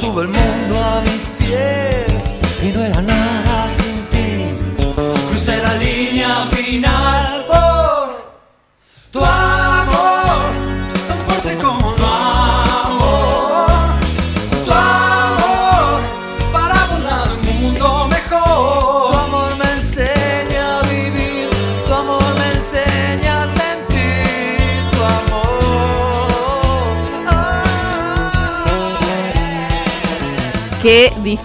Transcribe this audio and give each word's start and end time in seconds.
Tuve 0.00 0.22
el 0.22 0.28
mundo 0.28 0.59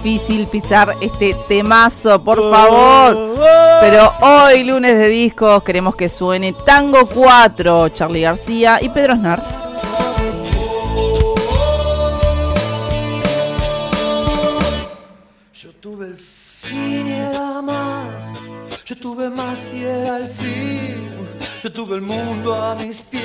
difícil 0.06 0.46
pisar 0.46 0.96
este 1.02 1.36
temazo, 1.48 2.24
por 2.24 2.38
favor. 2.52 3.40
Pero 3.82 4.14
hoy, 4.22 4.64
lunes 4.64 4.96
de 5.00 5.08
discos, 5.08 5.64
queremos 5.64 5.96
que 5.96 6.10
suene 6.10 6.54
Tango 6.64 7.10
4, 7.10 7.90
Charlie 7.90 8.22
García 8.22 8.78
y 8.80 8.90
Pedro 8.90 9.14
Aznar. 9.14 9.44
Yo 15.54 15.72
tuve 15.82 16.06
el 16.06 16.18
fin 16.18 17.08
y 17.08 17.12
era 17.12 17.64
más. 17.64 18.36
Yo 18.86 18.96
tuve 18.98 19.28
más 19.32 19.60
y 19.74 19.86
era 19.86 20.18
el 20.18 20.30
fin. 20.30 21.10
Yo 21.64 21.74
tuve 21.74 21.96
el 21.96 22.02
mundo 22.02 22.54
a 22.54 22.76
mis 22.76 23.02
pies 23.02 23.24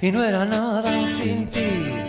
y 0.00 0.12
no 0.12 0.22
era 0.22 0.44
nada 0.44 1.04
sin 1.08 1.50
ti. 1.50 2.03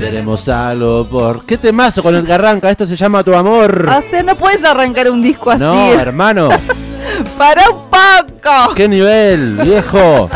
Seremos 0.00 0.48
algo 0.48 1.06
por. 1.06 1.44
¿Qué 1.44 1.58
temazo 1.58 2.02
con 2.02 2.14
el 2.14 2.24
que 2.24 2.32
arranca? 2.32 2.70
Esto 2.70 2.86
se 2.86 2.96
llama 2.96 3.22
Tu 3.22 3.34
Amor. 3.34 3.86
O 3.86 4.10
sea, 4.10 4.22
no 4.22 4.34
puedes 4.34 4.64
arrancar 4.64 5.10
un 5.10 5.20
disco 5.20 5.50
así. 5.50 5.60
No, 5.62 5.92
hermano. 5.92 6.48
Para 7.38 7.68
un 7.68 7.82
poco. 7.90 8.74
¿Qué 8.74 8.88
nivel, 8.88 9.56
viejo? 9.58 10.30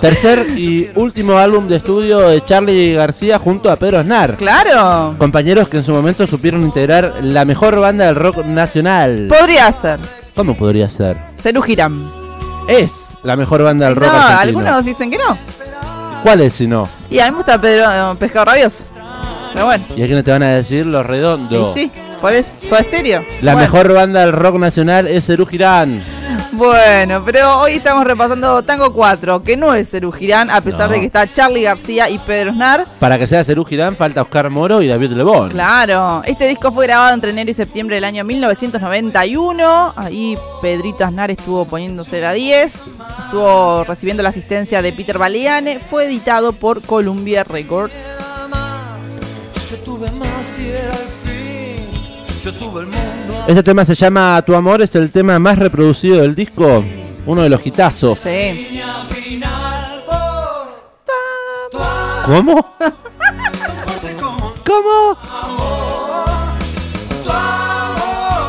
Tercer 0.00 0.48
y 0.58 0.90
último 0.96 1.38
álbum 1.38 1.68
de 1.68 1.76
estudio 1.76 2.28
de 2.28 2.44
Charlie 2.44 2.94
García 2.94 3.38
junto 3.38 3.70
a 3.70 3.76
Pedro 3.76 4.00
Aznar. 4.00 4.36
Claro. 4.36 5.14
Compañeros 5.16 5.68
que 5.68 5.76
en 5.76 5.84
su 5.84 5.92
momento 5.92 6.26
supieron 6.26 6.64
integrar 6.64 7.14
la 7.22 7.44
mejor 7.44 7.78
banda 7.78 8.06
del 8.06 8.16
rock 8.16 8.44
nacional. 8.44 9.28
Podría 9.28 9.70
ser. 9.70 10.00
¿Cómo 10.34 10.56
podría 10.56 10.88
ser? 10.88 11.16
Serú 11.40 11.62
Girán. 11.62 12.10
Es 12.66 13.10
la 13.22 13.36
mejor 13.36 13.62
banda 13.62 13.86
del 13.86 13.94
No, 13.94 14.00
rock 14.00 14.10
argentino. 14.12 14.40
algunos 14.58 14.84
dicen 14.84 15.08
que 15.08 15.18
no. 15.18 15.38
¿Cuál 16.24 16.40
es 16.40 16.54
si 16.54 16.66
no? 16.66 16.88
Y 17.10 17.20
a 17.20 17.26
mí 17.26 17.30
me 17.30 17.36
gusta 17.36 17.60
Pedro 17.60 18.12
eh, 18.12 18.16
Pescado 18.18 18.46
Rabioso. 18.46 18.82
Pero 19.54 19.66
bueno. 19.66 19.84
¿Y 19.96 20.02
a 20.02 20.06
quiénes 20.06 20.24
te 20.24 20.30
van 20.32 20.42
a 20.42 20.48
decir? 20.54 20.84
Los 20.84 21.06
redondos. 21.06 21.76
Y 21.76 21.80
sí, 21.84 21.92
¿cuál 22.20 22.34
es? 22.34 22.58
¿Soda 22.68 22.80
Estéreo? 22.80 23.24
La 23.40 23.52
Bueno. 23.54 23.58
mejor 23.66 23.92
banda 23.94 24.20
del 24.20 24.32
rock 24.32 24.56
nacional 24.58 25.06
es 25.06 25.30
Girán. 25.48 26.02
Bueno, 26.52 27.20
pero 27.24 27.60
hoy 27.60 27.72
estamos 27.72 28.04
repasando 28.04 28.62
Tango 28.62 28.92
4, 28.92 29.42
que 29.42 29.56
no 29.56 29.74
es 29.74 29.90
Girán, 30.16 30.50
a 30.50 30.60
pesar 30.60 30.86
No. 30.88 30.94
de 30.94 31.00
que 31.00 31.06
está 31.06 31.32
Charlie 31.32 31.62
García 31.62 32.08
y 32.10 32.18
Pedro 32.18 32.52
Snar. 32.52 32.86
Para 33.00 33.18
que 33.18 33.26
sea 33.26 33.42
Serú 33.42 33.64
Girán 33.64 33.96
falta 33.96 34.22
Oscar 34.22 34.50
Moro 34.50 34.80
y 34.82 34.86
David 34.88 35.12
Lebón. 35.12 35.50
Claro, 35.50 36.22
este 36.24 36.46
disco 36.46 36.70
fue 36.70 36.86
grabado 36.86 37.12
entre 37.14 37.30
enero 37.30 37.50
y 37.50 37.54
septiembre 37.54 37.96
del 37.96 38.04
año 38.04 38.22
1991. 38.24 39.94
Ahí 39.96 40.38
Pedrito 40.62 41.04
Aznar 41.04 41.30
estuvo 41.32 41.64
poniéndose 41.64 42.20
la 42.20 42.32
10, 42.32 42.74
estuvo 43.24 43.84
recibiendo 43.84 44.22
la 44.22 44.28
asistencia 44.28 44.80
de 44.82 44.92
Peter 44.92 45.18
Baleane. 45.18 45.80
Fue 45.90 46.06
editado 46.06 46.52
por 46.52 46.82
Columbia 46.82 47.42
Records. 47.44 47.92
Era 50.00 50.10
más. 50.10 50.10
Yo 50.10 50.10
tuve 50.10 50.10
más 50.18 50.58
y 50.58 50.68
era 50.70 50.92
el 50.92 51.08
fin. 51.24 52.42
Yo 52.42 52.54
tuve 52.54 52.80
el 52.80 52.86
mundo 52.86 53.42
a 53.44 53.46
Este 53.48 53.62
tema 53.62 53.84
se 53.84 53.94
llama 53.94 54.42
Tu 54.42 54.54
Amor, 54.54 54.82
es 54.82 54.94
el 54.96 55.10
tema 55.10 55.38
más 55.38 55.58
reproducido 55.58 56.20
del 56.22 56.34
disco. 56.34 56.84
Uno 57.26 57.42
de 57.42 57.48
los 57.48 57.64
hitazos. 57.66 58.18
Sí. 58.18 58.80
¿Cómo? 62.26 62.66
¿Cómo? 64.66 65.16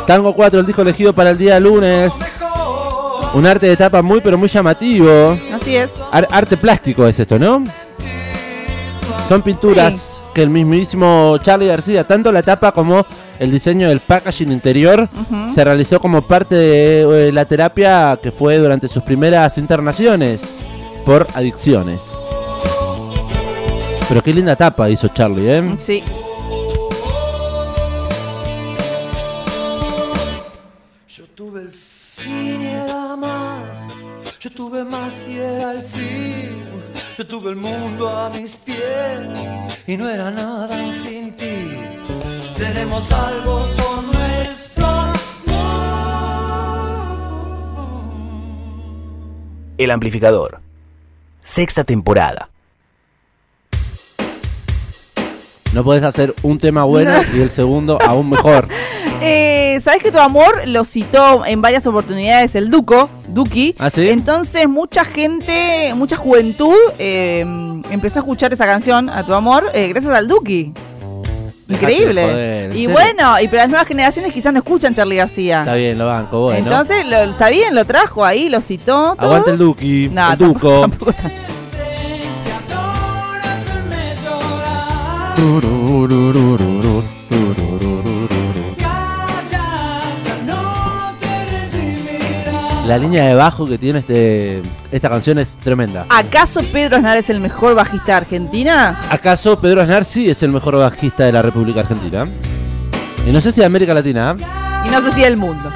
Tango 0.07 0.33
4, 0.33 0.59
el 0.59 0.65
disco 0.65 0.81
elegido 0.81 1.13
para 1.13 1.31
el 1.31 1.37
día 1.37 1.59
lunes. 1.59 2.13
Un 3.33 3.45
arte 3.45 3.67
de 3.67 3.75
tapa 3.75 4.01
muy 4.01 4.21
pero 4.21 4.37
muy 4.37 4.47
llamativo. 4.47 5.37
Así 5.53 5.75
es. 5.75 5.89
Ar- 6.11 6.27
arte 6.31 6.55
plástico 6.57 7.05
es 7.07 7.19
esto, 7.19 7.37
¿no? 7.37 7.65
Son 9.27 9.41
pinturas 9.41 10.14
que 10.35 10.43
el 10.43 10.49
mismísimo 10.49 11.37
Charlie 11.41 11.67
García, 11.67 12.03
tanto 12.03 12.29
la 12.29 12.43
tapa 12.43 12.73
como 12.73 13.05
el 13.39 13.51
diseño 13.51 13.87
del 13.87 14.01
packaging 14.01 14.51
interior, 14.51 15.07
se 15.53 15.63
realizó 15.63 15.97
como 16.01 16.23
parte 16.23 16.55
de 16.55 17.27
eh, 17.29 17.31
la 17.31 17.45
terapia 17.45 18.19
que 18.21 18.33
fue 18.33 18.57
durante 18.57 18.89
sus 18.89 19.01
primeras 19.01 19.57
internaciones 19.57 20.59
por 21.05 21.25
adicciones. 21.33 22.01
Pero 24.09 24.21
qué 24.21 24.33
linda 24.33 24.57
tapa 24.57 24.89
hizo 24.89 25.07
Charlie, 25.07 25.49
¿eh? 25.49 25.75
Sí. 25.79 26.03
Yo 37.17 37.25
tuve 37.25 37.49
el 37.51 37.55
mundo 37.55 38.09
a 38.09 38.29
mis 38.29 38.57
pies 38.57 38.77
y 39.87 39.95
no 39.95 40.09
era 40.09 40.31
nada 40.31 40.91
sin 40.91 41.37
ti. 41.37 41.79
Seremos 42.51 43.05
salvos 43.05 43.69
por 43.77 44.03
nuestro 44.03 44.85
amor. 44.85 45.15
El 49.77 49.91
amplificador. 49.91 50.59
Sexta 51.41 51.85
temporada. 51.85 52.49
No 55.75 55.83
podés 55.83 56.03
hacer 56.03 56.33
un 56.41 56.57
tema 56.57 56.85
bueno 56.85 57.11
y 57.35 57.41
el 57.41 57.51
segundo 57.51 57.99
aún 58.01 58.29
mejor. 58.29 58.67
Eh, 59.21 59.79
¿Sabes 59.81 60.03
que 60.03 60.11
tu 60.11 60.19
amor 60.19 60.67
lo 60.67 60.83
citó 60.83 61.45
en 61.45 61.61
varias 61.61 61.87
oportunidades 61.87 62.53
el 62.53 62.69
Duco, 62.69 63.09
Duki? 63.29 63.73
¿Ah, 63.79 63.89
sí? 63.89 64.09
Entonces 64.09 64.67
mucha 64.67 65.05
gente, 65.05 65.93
mucha 65.95 66.17
juventud 66.17 66.75
eh, 66.99 67.39
empezó 67.91 68.19
a 68.19 68.21
escuchar 68.21 68.51
esa 68.53 68.65
canción, 68.65 69.09
a 69.09 69.25
tu 69.25 69.33
amor, 69.33 69.71
eh, 69.73 69.87
gracias 69.87 70.13
al 70.13 70.27
Duki. 70.27 70.73
Increíble. 71.69 72.21
joder, 72.23 72.71
¿en 72.71 72.77
y 72.77 72.87
bueno, 72.87 73.39
y 73.41 73.47
pero 73.47 73.63
las 73.63 73.69
nuevas 73.69 73.87
generaciones 73.87 74.33
quizás 74.33 74.51
no 74.53 74.59
escuchan 74.59 74.93
Charlie 74.93 75.15
García. 75.15 75.61
Está 75.61 75.75
bien, 75.75 75.97
lo 75.97 76.07
banco, 76.07 76.41
bueno. 76.41 76.59
Entonces, 76.59 77.07
lo- 77.07 77.23
está 77.31 77.49
bien, 77.49 77.73
lo 77.73 77.85
trajo 77.85 78.23
ahí, 78.25 78.49
lo 78.49 78.59
citó. 78.61 79.15
todo. 79.15 79.25
Aguanta 79.27 79.51
el 79.51 79.57
Duki, 79.57 80.09
No, 80.09 80.33
el 80.33 80.37
tampoco- 80.37 80.69
Duco. 80.69 80.81
tampoco 80.81 81.13
tan- 81.13 81.31
La 92.87 92.99
línea 92.99 93.25
de 93.25 93.33
bajo 93.33 93.65
que 93.65 93.79
tiene 93.79 93.99
este 93.99 94.61
esta 94.91 95.09
canción 95.09 95.39
es 95.39 95.55
tremenda. 95.55 96.05
¿Acaso 96.09 96.61
Pedro 96.71 96.97
Aznar 96.97 97.17
es 97.17 97.31
el 97.31 97.39
mejor 97.39 97.73
bajista 97.73 98.05
de 98.07 98.13
Argentina? 98.13 98.95
¿Acaso 99.09 99.59
Pedro 99.59 99.81
Aznar 99.81 100.05
sí 100.05 100.29
es 100.29 100.43
el 100.43 100.51
mejor 100.51 100.77
bajista 100.77 101.23
de 101.23 101.31
la 101.31 101.41
República 101.41 101.79
Argentina? 101.79 102.27
Y 103.27 103.31
no 103.31 103.41
sé 103.41 103.51
si 103.51 103.61
de 103.61 103.65
América 103.65 103.93
Latina, 103.95 104.35
Y 104.85 104.89
no 104.91 105.01
sé 105.01 105.11
si 105.13 105.21
del 105.21 105.35
mundo. 105.35 105.71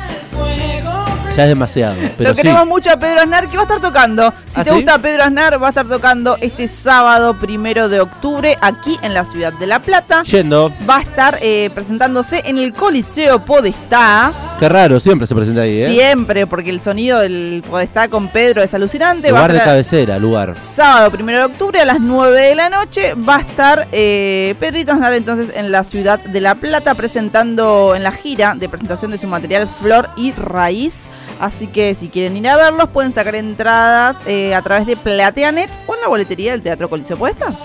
ya 1.36 1.44
es 1.44 1.50
demasiado. 1.50 1.95
Pero 2.18 2.30
Lo 2.30 2.36
sí. 2.36 2.42
queremos 2.44 2.68
mucho 2.68 2.92
a 2.92 2.98
Pedro 2.98 3.21
Aznar, 3.21 3.48
que 3.48 3.57
va 3.57 3.63
a 3.63 3.66
estar 3.66 3.81
tocando. 3.81 4.31
Si 4.54 4.60
¿Ah, 4.60 4.63
te 4.63 4.72
sí? 4.72 4.75
gusta 4.78 4.98
Pedro 4.98 5.24
Aznar, 5.24 5.62
va 5.62 5.68
a 5.68 5.69
estar 5.69 5.88
tocando 5.88 6.36
este 6.42 6.68
sábado 6.68 7.36
primero 7.36 7.88
de 7.88 8.01
octubre 8.01 8.57
aquí 8.62 8.98
en 9.04 9.13
la 9.13 9.24
ciudad 9.24 9.54
de 9.54 9.68
La 9.68 9.80
Plata. 9.80 10.24
Yendo. 10.24 10.74
Va 10.90 10.98
a 10.98 11.01
estar 11.01 11.38
eh, 11.42 11.69
presentándose 11.75 12.42
en 12.46 12.57
el 12.57 12.74
Coliseo 12.74 13.46
Podestá. 13.46 14.34
Qué 14.60 14.68
raro, 14.68 15.00
siempre 15.00 15.28
se 15.28 15.36
presenta 15.36 15.62
ahí, 15.62 15.81
¿eh? 15.84 15.90
Siempre, 15.92 16.48
porque 16.48 16.72
el 16.72 16.81
sonido 16.81 17.19
del 17.19 17.63
Podestá 17.69 18.07
con 18.10 18.28
Pedro 18.30 18.63
es 18.63 18.74
alucinante. 18.74 19.31
Va 19.31 19.40
a 19.40 19.42
Lugar 19.48 19.54
de 19.54 19.63
cabecera, 19.63 20.18
lugar. 20.19 20.56
sábado 20.62 21.12
primero 21.12 21.38
de 21.40 21.45
octubre 21.45 21.80
a 21.80 21.86
las 21.86 22.00
9 22.00 22.42
de 22.42 22.56
la 22.56 22.69
noche. 22.69 23.13
Va 23.13 23.38
a 23.38 23.42
estar 23.42 23.88
eh, 23.92 24.56
Pedrito 24.60 24.94
Aznar 24.94 25.13
entonces 25.13 25.56
en 25.56 25.72
la 25.72 25.84
ciudad 25.84 26.19
de 26.19 26.42
La 26.42 26.56
Plata 26.56 26.95
presentando 26.95 27.94
en 27.95 28.02
la 28.04 28.12
gira 28.12 28.56
de 28.57 28.68
presentación 28.68 29.12
de 29.12 29.18
su 29.19 29.28
material 29.28 29.68
Flor 29.81 30.10
y 30.18 30.31
Raíz. 30.31 31.06
Así 31.40 31.68
que 31.68 31.94
si 31.96 32.10
quieren 32.10 32.36
ir 32.36 32.48
a 32.50 32.58
verlos, 32.58 32.90
pueden 32.90 33.12
sacar 33.12 33.36
entradas 33.36 34.18
eh, 34.28 34.54
a 34.54 34.62
través 34.62 34.86
de 34.86 34.98
Plateanet 34.98 35.70
o 35.88 35.96
en 35.96 36.02
la 36.02 36.08
boletería 36.08 36.52
del 36.52 36.62
Teatro 36.62 36.90
Coliseo 36.90 37.18
Podestá. 37.18 37.58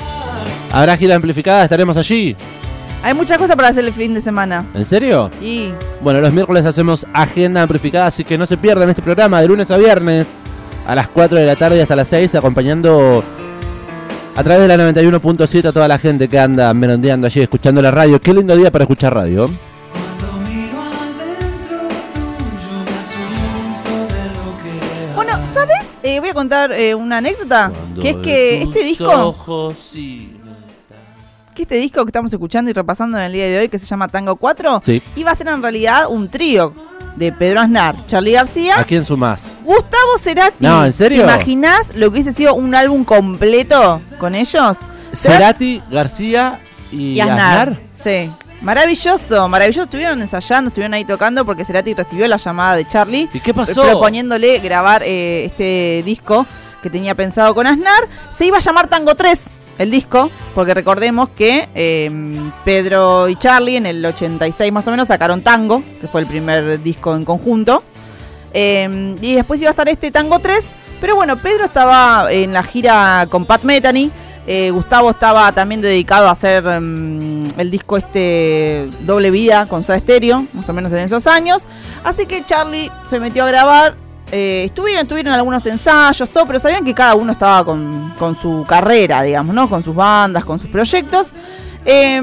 Habrá 0.72 0.96
gira 0.96 1.16
amplificada, 1.16 1.64
estaremos 1.64 1.96
allí. 1.96 2.36
Hay 3.02 3.12
muchas 3.12 3.36
cosas 3.36 3.54
para 3.54 3.68
hacer 3.68 3.84
el 3.84 3.92
fin 3.92 4.14
de 4.14 4.20
semana. 4.20 4.64
¿En 4.74 4.84
serio? 4.86 5.30
Y 5.42 5.72
Bueno, 6.00 6.20
los 6.20 6.32
miércoles 6.32 6.64
hacemos 6.64 7.06
agenda 7.12 7.62
amplificada, 7.62 8.06
así 8.06 8.24
que 8.24 8.38
no 8.38 8.46
se 8.46 8.56
pierdan 8.56 8.88
este 8.88 9.02
programa 9.02 9.40
de 9.42 9.48
lunes 9.48 9.70
a 9.70 9.76
viernes 9.76 10.26
a 10.86 10.94
las 10.94 11.08
4 11.08 11.36
de 11.36 11.46
la 11.46 11.56
tarde 11.56 11.82
hasta 11.82 11.96
las 11.96 12.08
6, 12.08 12.34
acompañando 12.36 13.22
a 14.36 14.42
través 14.42 14.68
de 14.68 14.76
la 14.76 14.90
91.7 14.90 15.66
a 15.66 15.72
toda 15.72 15.86
la 15.86 15.98
gente 15.98 16.28
que 16.28 16.38
anda 16.38 16.72
merondeando 16.72 17.26
allí, 17.26 17.40
escuchando 17.40 17.82
la 17.82 17.90
radio. 17.90 18.20
Qué 18.20 18.32
lindo 18.32 18.56
día 18.56 18.70
para 18.70 18.84
escuchar 18.84 19.14
radio. 19.14 19.50
Eh, 26.06 26.20
voy 26.20 26.28
a 26.28 26.34
contar 26.34 26.70
eh, 26.72 26.94
una 26.94 27.16
anécdota. 27.16 27.70
Cuando 27.74 28.02
Que 28.02 28.10
es 28.10 28.16
que 28.16 28.62
este 28.62 28.82
disco... 28.84 29.34
que 31.54 31.62
este 31.62 31.76
disco 31.76 32.04
que 32.04 32.08
estamos 32.10 32.30
escuchando 32.32 32.70
y 32.70 32.74
repasando 32.74 33.16
en 33.16 33.24
el 33.24 33.32
día 33.32 33.46
de 33.46 33.58
hoy, 33.60 33.68
que 33.70 33.78
se 33.78 33.86
llama 33.86 34.06
Tango 34.08 34.36
4, 34.36 34.80
Sí. 34.84 35.02
iba 35.16 35.30
a 35.30 35.34
ser 35.34 35.48
en 35.48 35.62
realidad 35.62 36.08
un 36.10 36.28
trío 36.28 36.74
de 37.16 37.32
Pedro 37.32 37.60
Aznar, 37.60 38.04
Charlie 38.06 38.32
García, 38.32 38.78
¿A 38.80 38.84
quién 38.84 39.04
sumás? 39.04 39.52
Gustavo 39.62 40.18
Cerati. 40.18 40.56
No, 40.60 40.84
¿en 40.84 40.92
serio? 40.92 41.18
¿Te 41.24 41.32
imaginás 41.32 41.94
lo 41.94 42.08
que 42.10 42.14
hubiese 42.20 42.32
sido 42.32 42.54
un 42.54 42.74
álbum 42.74 43.04
completo 43.04 44.02
con 44.18 44.34
ellos? 44.34 44.76
Cerati, 45.14 45.80
García 45.90 46.58
y, 46.92 47.12
y 47.14 47.20
Aznar. 47.20 47.68
Aznar. 47.70 47.78
Sí. 48.02 48.30
Maravilloso, 48.62 49.48
maravilloso. 49.48 49.84
Estuvieron 49.84 50.20
ensayando, 50.20 50.68
estuvieron 50.68 50.94
ahí 50.94 51.04
tocando 51.04 51.44
porque 51.44 51.64
Cerati 51.64 51.94
recibió 51.94 52.26
la 52.28 52.36
llamada 52.36 52.76
de 52.76 52.86
Charlie 52.86 53.28
¿Y 53.32 53.40
qué 53.40 53.52
pasó? 53.52 53.82
proponiéndole 53.82 54.58
grabar 54.60 55.02
eh, 55.04 55.44
este 55.44 56.02
disco 56.04 56.46
que 56.82 56.90
tenía 56.90 57.14
pensado 57.14 57.54
con 57.54 57.66
Aznar. 57.66 58.08
Se 58.36 58.46
iba 58.46 58.58
a 58.58 58.60
llamar 58.60 58.88
Tango 58.88 59.14
3 59.14 59.50
el 59.78 59.90
disco, 59.90 60.30
porque 60.54 60.72
recordemos 60.72 61.30
que 61.30 61.68
eh, 61.74 62.10
Pedro 62.64 63.28
y 63.28 63.36
Charlie 63.36 63.76
en 63.76 63.86
el 63.86 64.04
86 64.04 64.72
más 64.72 64.86
o 64.86 64.90
menos 64.90 65.08
sacaron 65.08 65.42
Tango, 65.42 65.82
que 66.00 66.06
fue 66.06 66.20
el 66.20 66.26
primer 66.26 66.82
disco 66.82 67.14
en 67.16 67.24
conjunto. 67.24 67.82
Eh, 68.52 69.16
y 69.20 69.34
después 69.34 69.60
iba 69.60 69.70
a 69.70 69.72
estar 69.72 69.88
este 69.88 70.12
Tango 70.12 70.38
3, 70.38 70.64
pero 71.00 71.16
bueno, 71.16 71.36
Pedro 71.36 71.64
estaba 71.64 72.30
en 72.30 72.52
la 72.52 72.62
gira 72.62 73.26
con 73.28 73.46
Pat 73.46 73.64
Metheny. 73.64 74.10
Eh, 74.46 74.70
Gustavo 74.70 75.10
estaba 75.10 75.50
también 75.52 75.80
dedicado 75.80 76.28
a 76.28 76.32
hacer 76.32 76.64
mm, 76.64 77.58
el 77.58 77.70
disco 77.70 77.96
este 77.96 78.90
Doble 79.00 79.30
Vida 79.30 79.66
con 79.66 79.82
Soda 79.82 79.98
Stereo, 79.98 80.44
más 80.52 80.68
o 80.68 80.72
menos 80.72 80.92
en 80.92 80.98
esos 80.98 81.26
años. 81.26 81.66
Así 82.02 82.26
que 82.26 82.44
Charlie 82.44 82.90
se 83.08 83.18
metió 83.20 83.44
a 83.44 83.46
grabar. 83.46 83.94
eh, 84.32 84.64
estuvieron, 84.64 85.06
tuvieron 85.06 85.32
algunos 85.32 85.64
ensayos, 85.66 86.28
todo, 86.30 86.46
pero 86.46 86.58
sabían 86.58 86.84
que 86.84 86.92
cada 86.94 87.14
uno 87.14 87.32
estaba 87.32 87.64
con, 87.64 88.12
con 88.18 88.36
su 88.36 88.64
carrera, 88.68 89.22
digamos, 89.22 89.54
¿no? 89.54 89.68
Con 89.68 89.82
sus 89.84 89.94
bandas, 89.94 90.44
con 90.44 90.58
sus 90.58 90.68
proyectos. 90.70 91.32
Eh, 91.86 92.20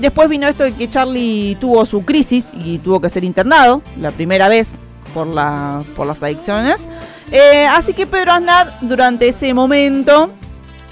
después 0.00 0.28
vino 0.28 0.46
esto 0.46 0.64
de 0.64 0.72
que 0.72 0.90
Charlie 0.90 1.56
tuvo 1.60 1.86
su 1.86 2.04
crisis 2.04 2.48
y 2.52 2.78
tuvo 2.78 3.00
que 3.00 3.08
ser 3.08 3.24
internado, 3.24 3.80
la 4.00 4.10
primera 4.10 4.48
vez 4.48 4.78
por, 5.14 5.26
la, 5.26 5.82
por 5.96 6.06
las 6.06 6.22
adicciones. 6.22 6.82
Eh, 7.30 7.66
así 7.66 7.92
que 7.94 8.06
Pedro 8.06 8.32
Aznar, 8.32 8.72
durante 8.80 9.28
ese 9.28 9.54
momento 9.54 10.30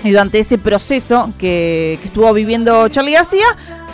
y 0.04 0.10
durante 0.10 0.38
ese 0.38 0.58
proceso 0.58 1.32
que, 1.38 1.98
que 2.00 2.08
estuvo 2.08 2.32
viviendo 2.32 2.88
Charlie 2.88 3.12
García, 3.12 3.46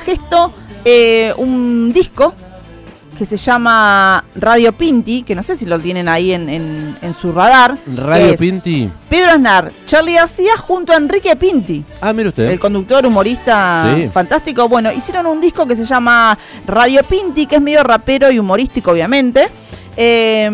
gestó 0.04 0.52
eh, 0.84 1.32
un 1.36 1.92
disco 1.92 2.34
que 3.18 3.26
se 3.26 3.36
llama 3.36 4.24
Radio 4.34 4.72
Pinti, 4.72 5.22
que 5.22 5.34
no 5.36 5.42
sé 5.44 5.56
si 5.56 5.64
lo 5.64 5.78
tienen 5.78 6.08
ahí 6.08 6.32
en, 6.32 6.48
en- 6.48 6.96
en 7.02 7.12
su 7.14 7.30
radar. 7.30 7.76
Radio 7.94 8.34
Pinti. 8.36 8.90
Pedro 9.08 9.32
Aznar, 9.32 9.70
Charlie 9.86 10.14
García 10.14 10.56
junto 10.56 10.92
a 10.92 10.96
Enrique 10.96 11.36
Pinti. 11.36 11.84
Ah, 12.00 12.12
mire 12.12 12.30
usted. 12.30 12.50
El 12.50 12.58
conductor 12.58 13.06
humorista 13.06 13.94
Sí. 13.96 14.08
fantástico. 14.12 14.68
Bueno, 14.68 14.90
hicieron 14.90 15.26
un 15.26 15.40
disco 15.40 15.66
que 15.66 15.76
se 15.76 15.84
llama 15.84 16.36
Radio 16.66 17.04
Pinti, 17.04 17.46
que 17.46 17.56
es 17.56 17.62
medio 17.62 17.84
rapero 17.84 18.28
y 18.30 18.38
humorístico, 18.40 18.90
obviamente. 18.90 19.46
Eh, 19.96 20.50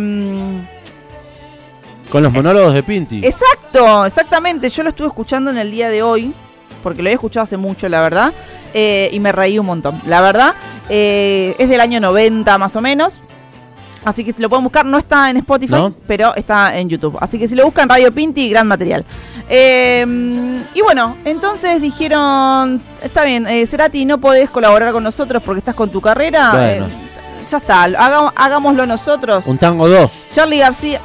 Con 2.10 2.22
los 2.22 2.32
monólogos 2.32 2.72
de 2.74 2.82
Pinti. 2.82 3.20
exacto, 3.26 4.06
exactamente. 4.06 4.70
Yo 4.70 4.82
lo 4.82 4.88
estuve 4.90 5.08
escuchando 5.08 5.50
en 5.50 5.58
el 5.58 5.70
día 5.70 5.90
de 5.90 6.02
hoy, 6.02 6.32
porque 6.82 7.02
lo 7.02 7.08
había 7.08 7.14
escuchado 7.16 7.44
hace 7.44 7.56
mucho, 7.56 7.88
la 7.88 8.00
verdad. 8.02 8.32
eh, 8.74 9.08
y 9.12 9.20
me 9.20 9.32
reí 9.32 9.58
un 9.58 9.66
montón. 9.66 10.00
La 10.06 10.20
verdad, 10.20 10.54
eh, 10.88 11.54
es 11.58 11.68
del 11.68 11.80
año 11.80 12.00
90 12.00 12.56
más 12.58 12.76
o 12.76 12.80
menos. 12.80 13.20
Así 14.04 14.24
que 14.24 14.32
si 14.32 14.40
lo 14.40 14.48
pueden 14.48 14.62
buscar, 14.64 14.86
no 14.86 14.96
está 14.96 15.28
en 15.28 15.38
Spotify, 15.38 15.72
¿No? 15.72 15.94
pero 16.06 16.34
está 16.36 16.78
en 16.78 16.88
YouTube. 16.88 17.18
Así 17.20 17.38
que 17.38 17.48
si 17.48 17.54
lo 17.54 17.64
buscan, 17.64 17.88
Radio 17.88 18.12
Pinti, 18.12 18.48
gran 18.48 18.66
material. 18.66 19.04
Eh, 19.48 20.06
y 20.72 20.80
bueno, 20.82 21.16
entonces 21.24 21.82
dijeron, 21.82 22.80
está 23.02 23.24
bien, 23.24 23.46
eh, 23.46 23.66
Cerati, 23.66 24.04
no 24.04 24.18
podés 24.18 24.48
colaborar 24.50 24.92
con 24.92 25.02
nosotros 25.02 25.42
porque 25.42 25.58
estás 25.58 25.74
con 25.74 25.90
tu 25.90 26.00
carrera. 26.00 26.52
Bueno. 26.52 26.88
Ya 27.50 27.58
está, 27.58 27.82
hagámoslo 27.84 28.86
nosotros. 28.86 29.44
Un 29.46 29.58
tango 29.58 29.88
2. 29.88 30.28
Charlie 30.32 30.58
García. 30.58 31.00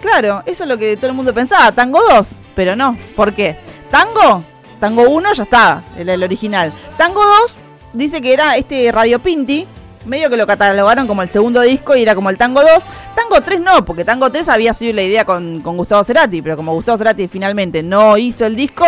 Claro, 0.00 0.42
eso 0.46 0.64
es 0.64 0.68
lo 0.68 0.78
que 0.78 0.96
todo 0.96 1.08
el 1.08 1.14
mundo 1.14 1.32
pensaba. 1.34 1.72
Tango 1.72 2.00
2, 2.10 2.28
pero 2.54 2.76
no. 2.76 2.96
¿Por 3.14 3.32
qué? 3.32 3.56
Tango, 3.90 4.42
Tango 4.80 5.08
1 5.08 5.32
ya 5.32 5.42
estaba, 5.44 5.82
el, 5.96 6.22
original. 6.22 6.72
Tango 6.96 7.24
2 7.24 7.54
dice 7.92 8.20
que 8.20 8.32
era 8.32 8.56
este 8.56 8.90
Radio 8.92 9.18
Pinti, 9.18 9.66
medio 10.04 10.28
que 10.30 10.36
lo 10.36 10.46
catalogaron 10.46 11.06
como 11.06 11.22
el 11.22 11.30
segundo 11.30 11.60
disco 11.62 11.96
y 11.96 12.02
era 12.02 12.14
como 12.14 12.30
el 12.30 12.36
Tango 12.36 12.62
2. 12.62 12.70
Tango 13.14 13.40
3 13.40 13.60
no, 13.60 13.84
porque 13.84 14.04
Tango 14.04 14.30
3 14.30 14.48
había 14.48 14.74
sido 14.74 14.92
la 14.92 15.02
idea 15.02 15.24
con, 15.24 15.60
con 15.60 15.76
Gustavo 15.76 16.04
Cerati, 16.04 16.42
pero 16.42 16.56
como 16.56 16.74
Gustavo 16.74 16.98
Cerati 16.98 17.28
finalmente 17.28 17.82
no 17.82 18.16
hizo 18.16 18.44
el 18.44 18.54
disco, 18.54 18.84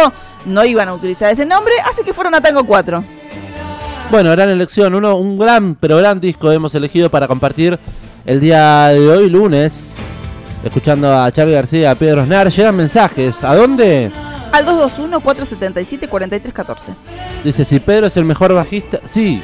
no 0.47 0.65
iban 0.65 0.89
a 0.89 0.95
utilizar 0.95 1.33
ese 1.33 1.47
nombre, 1.47 1.73
así 1.91 2.03
que 2.05 2.13
fueron 2.13 2.35
a 2.35 2.41
Tango 2.41 2.65
4. 2.65 3.05
Bueno, 4.11 4.31
gran 4.31 4.49
elección. 4.49 4.95
Uno, 4.95 5.17
un 5.17 5.39
gran, 5.39 5.75
pero 5.75 5.99
gran 5.99 6.19
disco 6.19 6.51
hemos 6.51 6.75
elegido 6.75 7.11
para 7.11 7.29
compartir 7.29 7.79
el 8.25 8.41
día 8.41 8.89
de 8.89 9.11
hoy, 9.11 9.29
lunes. 9.29 10.08
Escuchando 10.65 11.17
a 11.17 11.31
Charlie 11.33 11.55
García 11.55 11.81
y 11.81 11.85
a 11.85 11.95
Pedro 11.95 12.23
Aznar. 12.23 12.51
Llegan 12.51 12.75
mensajes. 12.77 13.43
¿A 13.45 13.55
dónde? 13.55 14.11
Al 14.53 14.67
221-477-4314. 14.67 16.77
Dice, 17.45 17.65
si 17.65 17.79
Pedro 17.81 18.07
es 18.09 18.17
el 18.17 18.25
mejor 18.25 18.53
bajista... 18.55 18.99
Sí. 19.05 19.41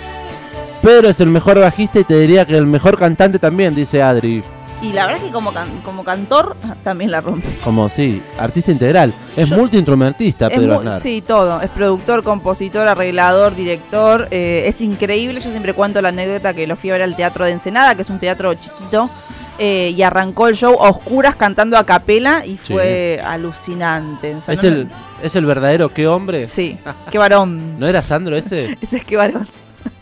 Pedro 0.82 1.08
es 1.08 1.20
el 1.20 1.28
mejor 1.28 1.58
bajista 1.60 2.00
y 2.00 2.04
te 2.04 2.18
diría 2.18 2.44
que 2.44 2.56
el 2.58 2.66
mejor 2.66 2.98
cantante 2.98 3.38
también, 3.38 3.74
dice 3.74 4.02
Adri. 4.02 4.42
Y 4.82 4.92
la 4.92 5.06
verdad 5.06 5.22
es 5.22 5.28
que 5.28 5.32
como, 5.32 5.50
can- 5.54 5.80
como 5.82 6.04
cantor 6.04 6.56
también 6.82 7.10
la 7.10 7.22
rompe. 7.22 7.56
Como, 7.64 7.88
sí, 7.88 8.20
artista 8.38 8.70
integral. 8.70 9.14
Es 9.34 9.50
multiinstrumentista 9.50 10.50
Pedro 10.50 10.74
mu- 10.74 10.80
Aznar. 10.80 11.00
sí, 11.00 11.22
todo. 11.26 11.62
Es 11.62 11.70
productor, 11.70 12.22
compositor, 12.22 12.86
arreglador, 12.86 13.54
director. 13.54 14.28
eh, 14.30 14.64
es 14.66 14.82
increíble. 14.82 15.40
Yo 15.40 15.48
siempre 15.50 15.72
cuento 15.72 16.02
la 16.02 16.10
anécdota 16.10 16.52
que 16.52 16.66
lo 16.66 16.76
fui 16.76 16.90
a 16.90 16.94
ver 16.94 17.02
al 17.02 17.16
Teatro 17.16 17.46
de 17.46 17.52
Ensenada, 17.52 17.94
que 17.94 18.02
es 18.02 18.10
un 18.10 18.18
teatro 18.18 18.52
chiquito. 18.52 19.08
Eh, 19.58 19.92
y 19.96 20.02
arrancó 20.02 20.48
el 20.48 20.56
show 20.56 20.74
a 20.82 20.90
oscuras 20.90 21.36
cantando 21.36 21.76
a 21.78 21.84
capela 21.84 22.44
y 22.44 22.58
Sí. 22.62 22.72
fue 22.72 23.20
alucinante. 23.24 24.34
O 24.34 24.42
sea, 24.42 24.54
Es 24.54 24.62
no- 24.62 24.68
el, 24.68 24.88
es 25.22 25.36
el 25.36 25.46
verdadero 25.46 25.88
qué 25.90 26.06
hombre. 26.06 26.46
Sí, 26.46 26.78
qué 27.10 27.18
varón. 27.18 27.78
¿No 27.78 27.86
era 27.86 28.02
Sandro 28.02 28.36
ese? 28.36 28.76
Ese 28.82 28.98
es 28.98 29.04
qué 29.04 29.16
varón. 29.16 29.46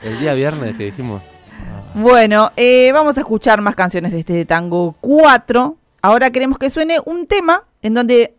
El 0.02 0.18
día 0.20 0.34
viernes 0.34 0.76
que 0.76 0.84
dijimos. 0.86 1.22
Bueno, 1.94 2.52
eh, 2.56 2.90
vamos 2.94 3.16
a 3.18 3.20
escuchar 3.20 3.60
más 3.60 3.74
canciones 3.74 4.12
de 4.12 4.20
este 4.20 4.44
tango 4.46 4.94
4. 5.00 5.76
Ahora 6.00 6.30
queremos 6.30 6.58
que 6.58 6.70
suene 6.70 6.98
un 7.04 7.26
tema 7.26 7.64
en 7.82 7.94
donde, 7.94 8.34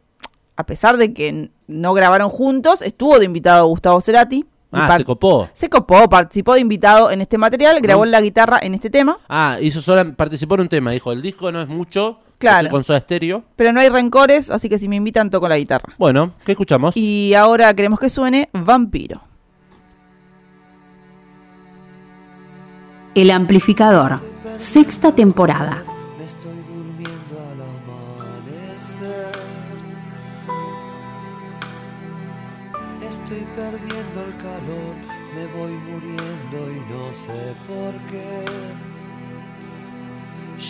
a 0.55 0.65
pesar 0.65 0.97
de 0.97 1.13
que 1.13 1.49
no 1.67 1.93
grabaron 1.93 2.29
juntos, 2.29 2.81
estuvo 2.81 3.19
de 3.19 3.25
invitado 3.25 3.67
Gustavo 3.67 4.01
Cerati. 4.01 4.45
Ah, 4.73 4.97
se 4.97 5.03
copó. 5.05 5.47
Se 5.53 5.69
copó, 5.69 6.09
participó 6.09 6.53
de 6.55 6.59
invitado 6.61 7.11
en 7.11 7.21
este 7.21 7.37
material, 7.37 7.79
grabó 7.81 8.05
No. 8.05 8.11
la 8.11 8.21
guitarra 8.21 8.59
en 8.61 8.73
este 8.73 8.89
tema, 8.89 9.17
Ah, 9.29 9.57
hizo 9.61 9.81
sola, 9.81 10.03
participó 10.15 10.55
en 10.55 10.61
un 10.61 10.69
tema. 10.69 10.91
Dijo, 10.91 11.11
el 11.11 11.21
disco 11.21 11.51
no 11.51 11.61
es 11.61 11.67
mucho. 11.67 12.19
Claro. 12.39 12.69
Con 12.69 12.83
Soda 12.83 12.99
Stereo. 12.99 13.43
pero 13.55 13.71
no 13.71 13.79
hay 13.79 13.87
rencores, 13.87 14.49
así 14.49 14.67
que 14.67 14.77
si 14.77 14.89
me 14.89 14.97
invitan 14.97 15.29
toco 15.29 15.47
la 15.47 15.57
guitarra. 15.57 15.93
Bueno, 15.97 16.33
¿qué 16.45 16.51
escuchamos? 16.51 16.97
Y 16.97 17.33
ahora 17.35 17.73
queremos 17.73 17.99
que 17.99 18.09
suene 18.09 18.49
Vampiro. 18.51 19.21
El 23.15 23.31
amplificador. 23.31 24.19
Sexta 24.57 25.13
temporada. 25.13 25.83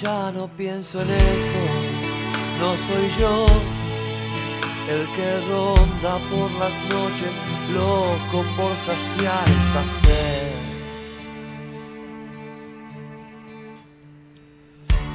Ya 0.04 0.34
no 0.34 0.50
pienso 0.50 1.02
en 1.02 1.10
eso, 1.10 1.64
no 2.60 2.76
soy 2.76 3.10
yo 3.22 3.46
el 4.90 5.08
que 5.16 5.40
ronda 5.50 6.20
por 6.30 6.52
las 6.60 6.76
noches, 6.92 7.34
loco 7.74 8.44
por 8.58 8.76
saciar 8.76 9.46
esa 9.48 9.84
sed. 9.86 10.52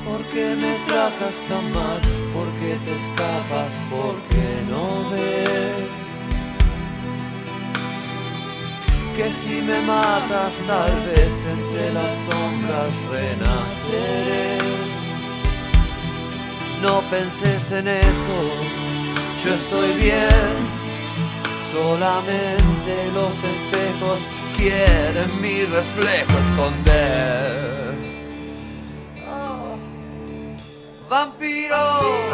¿Por 0.06 0.24
qué 0.30 0.56
me 0.56 0.74
tratas 0.86 1.36
tan 1.50 1.70
mal? 1.70 2.00
¿Por 2.32 2.48
qué 2.58 2.78
te 2.86 2.94
escapas? 2.94 3.78
¿Por 3.90 4.14
qué 4.30 4.62
no 4.70 5.10
ves? 5.10 5.97
Que 9.18 9.32
si 9.32 9.60
me 9.60 9.80
matas 9.80 10.62
tal 10.64 10.92
vez 11.06 11.44
entre 11.44 11.92
las 11.92 12.14
sombras 12.26 12.88
renaceré. 13.10 14.58
No 16.80 17.00
penses 17.10 17.72
en 17.72 17.88
eso, 17.88 18.38
yo 19.44 19.54
estoy 19.54 19.92
bien. 19.94 20.54
Solamente 21.72 23.10
los 23.12 23.34
espejos 23.42 24.20
quieren 24.56 25.40
mi 25.40 25.64
reflejo 25.64 26.38
esconder. 26.38 27.94
Vampiro, 31.10 32.27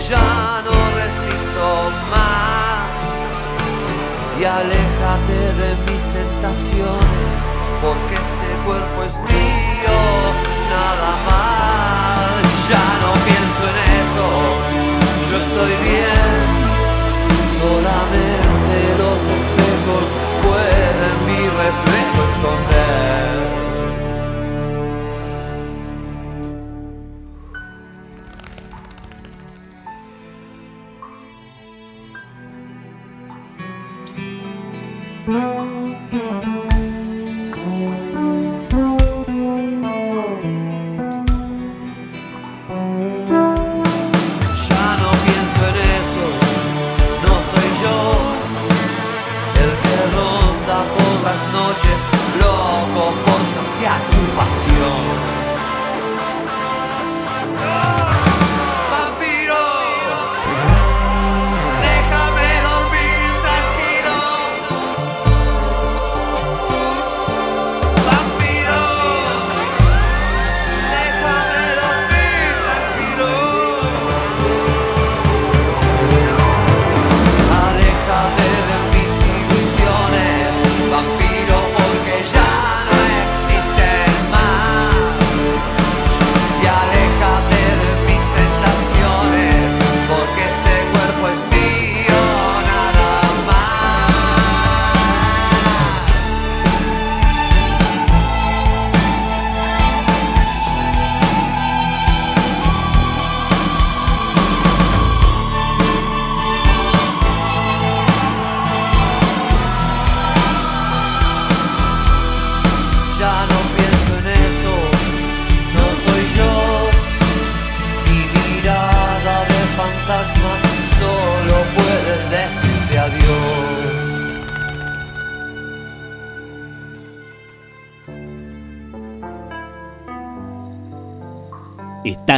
ya 0.00 0.62
no 0.64 0.94
resisto 0.94 1.90
más 2.10 2.48
y 4.38 4.44
aléjate 4.44 5.40
de 5.60 5.74
mis 5.90 6.02
tentaciones, 6.14 7.36
porque 7.82 8.14
este 8.14 8.50
cuerpo 8.64 9.02
es 9.02 9.16
mío, 9.16 9.98
nada 10.70 11.16
más. 11.26 12.38
Ya 12.68 12.86
no 13.02 13.12
pienso 13.26 13.62
en 13.70 13.78
eso, 13.98 14.26
yo 15.28 15.36
estoy 15.38 15.74
bien, 15.82 16.46
solamente 17.58 18.74
los 19.02 19.20
espejos 19.38 20.06
pueden 20.44 21.14
mi 21.26 21.42
reflejo 21.48 22.18
esconder. 22.30 23.47
Noches, 51.52 52.00
loco 52.40 53.12
por 53.24 53.40
saciar 53.54 54.00
tu 54.10 54.36
pasión. 54.36 55.37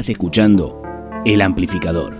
Estás 0.00 0.12
escuchando 0.12 0.80
El 1.26 1.42
Amplificador. 1.42 2.19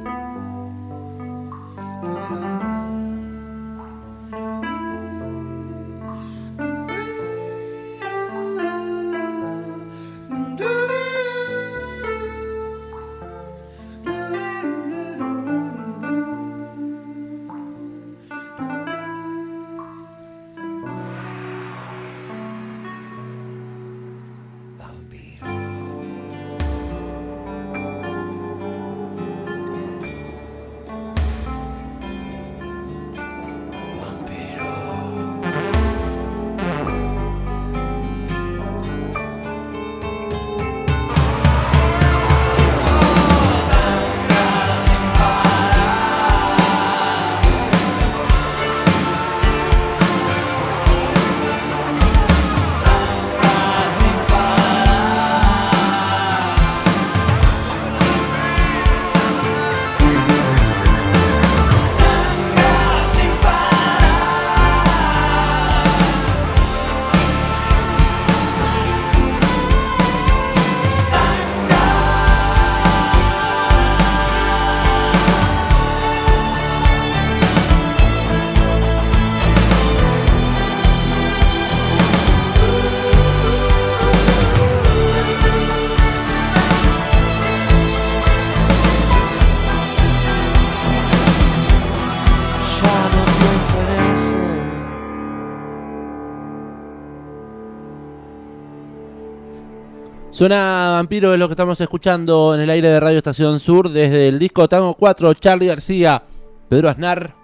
Suena 100.41 100.93
Vampiro, 100.93 101.35
es 101.35 101.39
lo 101.39 101.49
que 101.49 101.53
estamos 101.53 101.79
escuchando 101.83 102.55
en 102.55 102.63
el 102.63 102.71
aire 102.71 102.89
de 102.89 102.99
Radio 102.99 103.19
Estación 103.19 103.61
Sur 103.61 103.91
desde 103.91 104.27
el 104.27 104.39
disco 104.39 104.67
Tango 104.71 104.95
4, 104.95 105.35
Charlie 105.35 105.67
García, 105.67 106.23
Pedro 106.67 106.89
Aznar. 106.89 107.35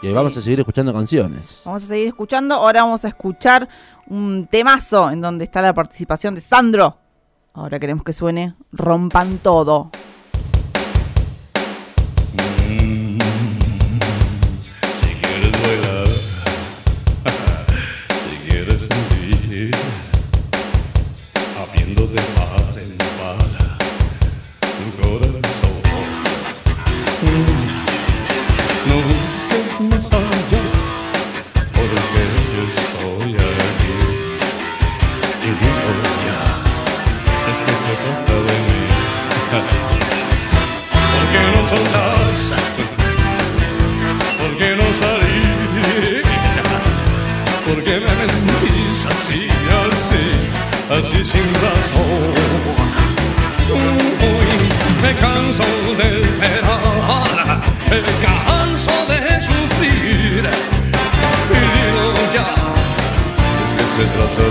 Y 0.00 0.12
vamos 0.12 0.36
a 0.36 0.40
seguir 0.40 0.60
escuchando 0.60 0.92
canciones. 0.92 1.62
Vamos 1.64 1.82
a 1.82 1.86
seguir 1.88 2.06
escuchando. 2.06 2.54
Ahora 2.54 2.84
vamos 2.84 3.04
a 3.04 3.08
escuchar 3.08 3.68
un 4.06 4.46
temazo 4.48 5.10
en 5.10 5.22
donde 5.22 5.42
está 5.42 5.60
la 5.60 5.74
participación 5.74 6.36
de 6.36 6.40
Sandro. 6.40 6.96
Ahora 7.52 7.80
queremos 7.80 8.04
que 8.04 8.12
suene 8.12 8.54
Rompan 8.70 9.38
Todo. 9.38 9.90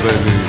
Que 0.02 0.45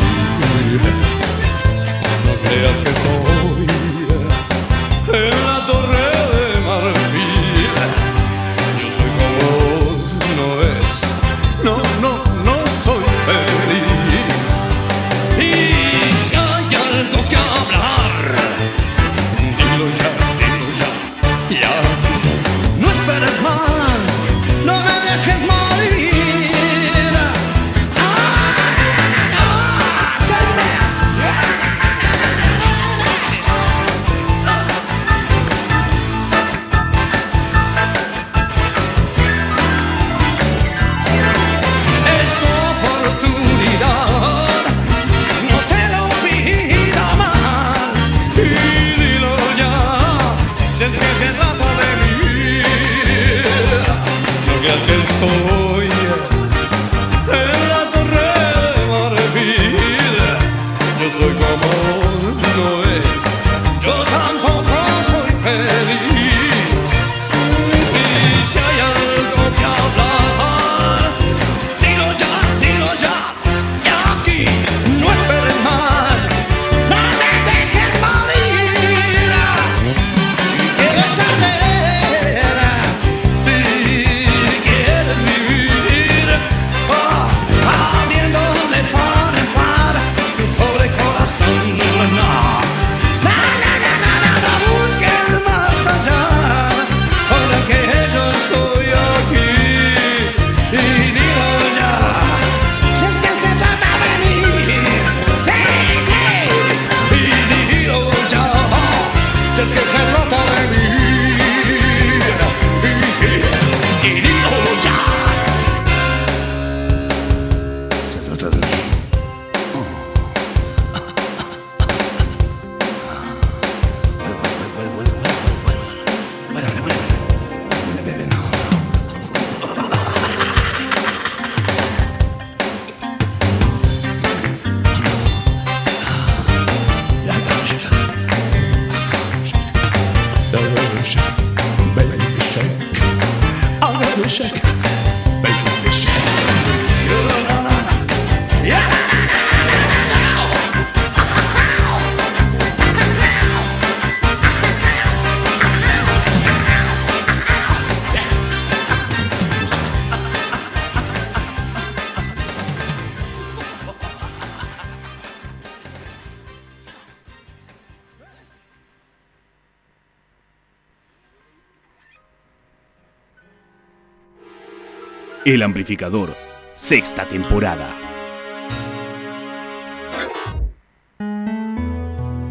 El 175.47 175.63
amplificador, 175.63 176.35
sexta 176.75 177.25
temporada. 177.25 177.95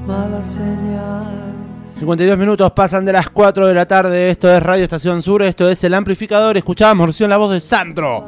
Mala 0.08 0.41
señal. 0.41 1.27
52 1.99 2.38
minutos 2.38 2.71
pasan 2.71 3.03
de 3.03 3.12
las 3.12 3.29
4 3.29 3.67
de 3.67 3.73
la 3.73 3.86
tarde. 3.86 4.29
Esto 4.29 4.49
es 4.49 4.63
Radio 4.63 4.86
Estación 4.86 5.21
Sur. 5.21 5.43
Esto 5.43 5.69
es 5.69 5.84
el 5.84 5.93
amplificador. 5.93 6.55
Escuchábamos 6.55 7.08
recién 7.08 7.29
la 7.29 7.36
voz 7.36 7.51
de 7.51 7.60
Sandro. 7.60 8.23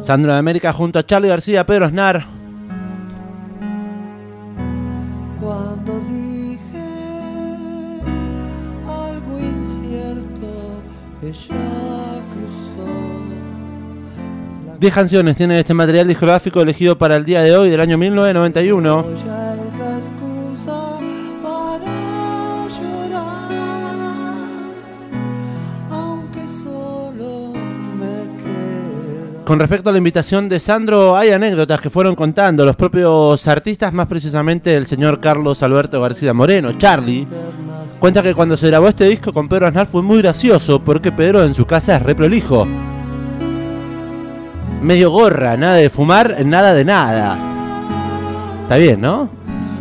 Sandro 0.00 0.32
de 0.32 0.38
América 0.38 0.72
junto 0.72 0.98
a 0.98 1.04
Charlie 1.04 1.28
García, 1.28 1.66
Pedro 1.66 1.90
Snar. 1.90 2.43
10 14.84 14.92
canciones 14.92 15.34
tiene 15.34 15.58
este 15.60 15.72
material 15.72 16.06
discográfico 16.06 16.60
elegido 16.60 16.98
para 16.98 17.16
el 17.16 17.24
día 17.24 17.40
de 17.40 17.56
hoy 17.56 17.70
del 17.70 17.80
año 17.80 17.96
1991. 17.96 19.06
Ya 19.24 19.54
es 19.54 19.78
la 19.78 19.96
excusa 19.96 21.00
para 21.42 21.86
llorar, 22.68 23.94
aunque 25.90 26.46
solo 26.46 27.54
me 27.98 28.36
queda 28.42 29.44
con 29.46 29.58
respecto 29.58 29.88
a 29.88 29.92
la 29.92 29.96
invitación 29.96 30.50
de 30.50 30.60
Sandro, 30.60 31.16
hay 31.16 31.30
anécdotas 31.30 31.80
que 31.80 31.88
fueron 31.88 32.14
contando 32.14 32.66
los 32.66 32.76
propios 32.76 33.48
artistas, 33.48 33.90
más 33.90 34.06
precisamente 34.06 34.76
el 34.76 34.84
señor 34.84 35.18
Carlos 35.18 35.62
Alberto 35.62 35.98
García 36.02 36.34
Moreno, 36.34 36.72
Charlie. 36.76 37.26
Cuenta 38.00 38.22
que 38.22 38.34
cuando 38.34 38.54
se 38.58 38.66
grabó 38.66 38.88
este 38.88 39.08
disco 39.08 39.32
con 39.32 39.48
Pedro 39.48 39.66
Aznar 39.66 39.86
fue 39.86 40.02
muy 40.02 40.18
gracioso 40.18 40.84
porque 40.84 41.10
Pedro 41.10 41.42
en 41.42 41.54
su 41.54 41.64
casa 41.64 41.96
es 41.96 42.02
re 42.02 42.14
prolijo. 42.14 42.68
Medio 44.84 45.10
gorra, 45.10 45.56
nada 45.56 45.76
de 45.76 45.88
fumar, 45.88 46.44
nada 46.44 46.74
de 46.74 46.84
nada. 46.84 47.38
Está 48.64 48.76
bien, 48.76 49.00
¿no? 49.00 49.30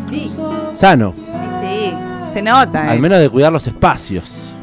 Sí, 0.10 0.32
Sano, 0.74 1.14
sí, 1.62 1.94
se 2.34 2.42
nota. 2.42 2.90
al 2.90 2.98
eh. 2.98 3.02
menos 3.02 3.20
de 3.20 3.30
cuidar 3.30 3.52
los 3.52 3.68
espacios. 3.68 4.54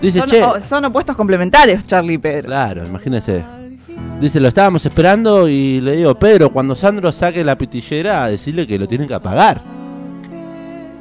Dice, 0.00 0.20
Son, 0.20 0.28
che, 0.28 0.42
son 0.60 0.84
opuestos 0.84 1.16
complementarios, 1.16 1.82
Charlie 1.84 2.14
y 2.14 2.18
Pedro. 2.18 2.46
Claro, 2.46 2.86
imagínese. 2.86 3.42
Dice, 4.20 4.38
lo 4.38 4.46
estábamos 4.46 4.86
esperando 4.86 5.48
y 5.48 5.80
le 5.80 5.96
digo, 5.96 6.14
Pedro, 6.14 6.50
cuando 6.52 6.76
Sandro 6.76 7.10
saque 7.10 7.42
la 7.42 7.58
pitillera, 7.58 8.28
decirle 8.28 8.68
que 8.68 8.78
lo 8.78 8.86
tienen 8.86 9.08
que 9.08 9.14
apagar. 9.14 9.60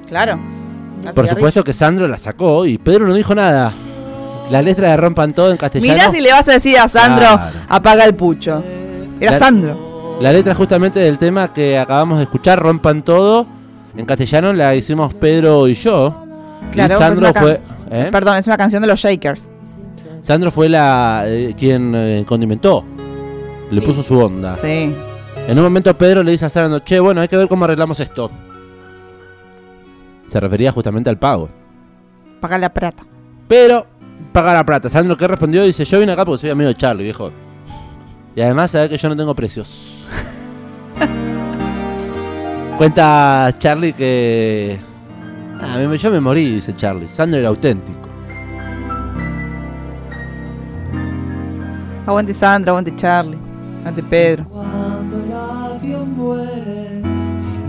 Claro. 0.07 0.39
La 1.03 1.13
Por 1.13 1.27
supuesto 1.27 1.63
que 1.63 1.75
Sandro 1.75 2.07
la 2.07 2.17
sacó 2.17 2.65
y 2.65 2.79
Pedro 2.79 3.05
no 3.05 3.13
dijo 3.13 3.35
nada. 3.35 3.71
La 4.51 4.61
letra 4.61 4.91
de 4.91 4.97
Rompan 4.97 5.33
Todo 5.33 5.51
en 5.51 5.57
castellano. 5.57 5.93
Mirá 5.93 6.11
si 6.11 6.21
le 6.21 6.31
vas 6.31 6.47
a 6.47 6.53
decir 6.53 6.77
a 6.77 6.87
Sandro, 6.87 7.25
Claro. 7.27 7.57
apaga 7.67 8.05
el 8.05 8.15
pucho. 8.15 8.63
Era 9.19 9.31
La- 9.33 9.39
Sandro. 9.39 10.17
La 10.21 10.31
letra 10.31 10.55
justamente 10.55 10.99
del 10.99 11.17
tema 11.17 11.53
que 11.53 11.77
acabamos 11.77 12.17
de 12.17 12.23
escuchar, 12.23 12.59
Rompan 12.59 13.03
Todo, 13.03 13.45
en 13.95 14.05
castellano 14.05 14.53
la 14.53 14.73
hicimos 14.75 15.13
Pedro 15.13 15.67
y 15.67 15.73
yo. 15.75 16.23
Claro, 16.71 16.95
y 16.95 16.97
Sandro 16.97 17.33
fue... 17.33 17.61
¿eh? 17.91 18.09
Perdón, 18.11 18.37
es 18.37 18.47
una 18.47 18.57
canción 18.57 18.81
de 18.81 18.87
los 18.87 18.99
Shakers. 18.99 19.51
Sandro 20.21 20.49
fue 20.51 20.69
la 20.69 21.23
eh, 21.25 21.53
quien 21.57 21.93
eh, 21.95 22.25
condimentó. 22.27 22.83
Le 23.69 23.81
Sí. 23.81 23.85
puso 23.87 24.01
su 24.03 24.17
onda. 24.19 24.55
Sí. 24.55 24.93
En 25.47 25.57
un 25.57 25.63
momento 25.63 25.95
Pedro 25.97 26.23
le 26.23 26.31
dice 26.31 26.45
a 26.45 26.49
Sandro, 26.49 26.79
che, 26.83 26.99
bueno, 26.99 27.21
hay 27.21 27.27
que 27.27 27.37
ver 27.37 27.47
cómo 27.47 27.65
arreglamos 27.65 27.99
esto. 27.99 28.31
Se 30.27 30.39
refería 30.39 30.71
justamente 30.71 31.09
al 31.09 31.17
pago. 31.17 31.49
Paga 32.41 32.57
la 32.57 32.69
plata. 32.73 33.03
Pero, 33.47 33.85
paga 34.37 34.53
la 34.53 34.63
plata. 34.65 34.87
Sandro 34.89 35.17
que 35.17 35.27
respondió 35.27 35.63
dice, 35.63 35.83
yo 35.83 35.99
vine 35.99 36.11
acá 36.11 36.23
porque 36.23 36.41
soy 36.41 36.49
amigo 36.51 36.67
de 36.67 36.75
Charlie, 36.75 37.03
viejo. 37.05 37.31
Y 38.35 38.41
además 38.41 38.69
sabe 38.69 38.87
que 38.89 38.97
yo 38.97 39.09
no 39.09 39.15
tengo 39.15 39.33
precios. 39.33 40.05
Cuenta 42.77 43.49
Charlie 43.57 43.93
que... 43.93 44.79
Ah, 45.59 45.77
me- 45.89 45.97
yo 45.97 46.11
me 46.11 46.19
morí, 46.19 46.53
dice 46.53 46.75
Charlie. 46.75 47.09
Sandro 47.09 47.39
era 47.39 47.47
auténtico. 47.49 47.97
Aguante 52.05 52.33
Sandro, 52.33 52.71
aguante 52.73 52.95
Charlie. 52.95 53.37
Aguante 53.79 54.03
Pedro. 54.03 54.45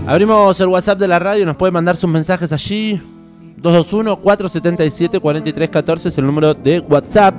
Abrimos 0.05 0.59
el 0.59 0.67
WhatsApp 0.67 0.99
de 0.99 1.07
la 1.07 1.17
radio, 1.17 1.45
nos 1.47 1.55
pueden 1.55 1.73
mandar 1.73 1.97
sus 1.97 2.09
mensajes 2.09 2.51
allí. 2.51 3.01
221-477-4314 3.61 6.05
es 6.07 6.17
el 6.17 6.25
número 6.25 6.53
de 6.53 6.79
WhatsApp. 6.79 7.35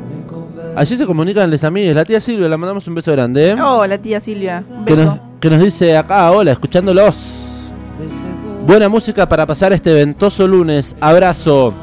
Allí 0.77 0.97
se 0.97 1.07
comunican 1.07 1.51
les 1.51 1.65
amigues. 1.65 1.95
La 1.95 2.05
tía 2.05 2.21
Silvia, 2.21 2.49
la 2.49 2.57
mandamos 2.57 2.87
un 2.87 2.95
beso 2.95 3.11
grande. 3.13 3.51
¿eh? 3.51 3.57
Hola, 3.61 3.99
tía 3.99 4.21
Silvia. 4.21 4.65
Un 4.69 4.85
que, 4.85 4.97
nos, 4.97 5.19
que 5.41 5.51
nos 5.51 5.61
dice 5.61 5.97
acá, 5.97 6.31
hola, 6.31 6.53
escuchándolos. 6.53 7.17
Buena 8.67 8.89
música 8.89 9.29
para 9.29 9.47
pasar 9.47 9.73
este 9.73 9.93
ventoso 9.93 10.47
lunes. 10.47 10.95
Abrazo. 11.01 11.75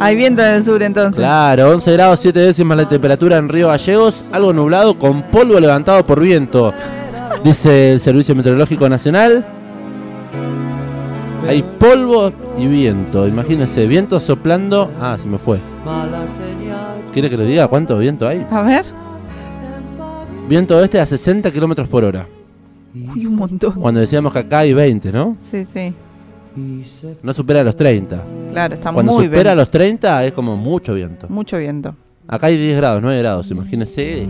Hay 0.00 0.16
viento 0.16 0.42
en 0.42 0.54
el 0.54 0.64
sur 0.64 0.82
entonces. 0.82 1.16
Claro, 1.16 1.70
11 1.70 1.92
grados 1.92 2.20
7 2.20 2.38
décimas 2.38 2.76
la 2.76 2.88
temperatura 2.88 3.38
en 3.38 3.48
Río 3.48 3.68
Gallegos. 3.68 4.24
Algo 4.32 4.52
nublado 4.52 4.98
con 4.98 5.22
polvo 5.22 5.60
levantado 5.60 6.04
por 6.04 6.20
viento. 6.20 6.74
Dice 7.44 7.92
el 7.92 8.00
Servicio 8.00 8.34
Meteorológico 8.34 8.88
Nacional. 8.88 9.46
Hay 11.48 11.62
polvo 11.62 12.32
y 12.58 12.66
viento. 12.66 13.26
Imagínense, 13.28 13.86
viento 13.86 14.18
soplando. 14.20 14.90
Ah, 15.00 15.16
se 15.20 15.26
me 15.26 15.38
fue. 15.38 15.58
¿Quiere 17.12 17.28
que 17.30 17.36
le 17.36 17.44
diga 17.44 17.68
cuánto 17.68 17.98
viento 17.98 18.26
hay? 18.26 18.44
A 18.50 18.62
ver. 18.62 18.84
Viento 20.48 20.76
oeste 20.76 21.00
a 21.00 21.06
60 21.06 21.50
kilómetros 21.50 21.88
por 21.88 22.04
hora. 22.04 22.26
Uy, 22.94 23.26
un 23.26 23.36
montón. 23.36 23.72
Cuando 23.72 24.00
decíamos 24.00 24.32
que 24.32 24.38
acá 24.40 24.60
hay 24.60 24.72
20, 24.72 25.12
¿no? 25.12 25.36
Sí, 25.50 25.64
sí. 25.72 25.92
No 27.22 27.34
supera 27.34 27.64
los 27.64 27.74
30. 27.76 28.22
Claro, 28.52 28.74
está 28.74 28.92
Cuando 28.92 29.12
muy 29.12 29.24
supera 29.24 29.50
bien. 29.50 29.56
los 29.56 29.70
30 29.70 30.24
es 30.26 30.32
como 30.32 30.56
mucho 30.56 30.94
viento. 30.94 31.26
Mucho 31.28 31.58
viento. 31.58 31.94
Acá 32.28 32.46
hay 32.46 32.56
10 32.56 32.76
grados, 32.76 33.02
9 33.02 33.18
grados, 33.20 33.50
imagínense. 33.50 34.26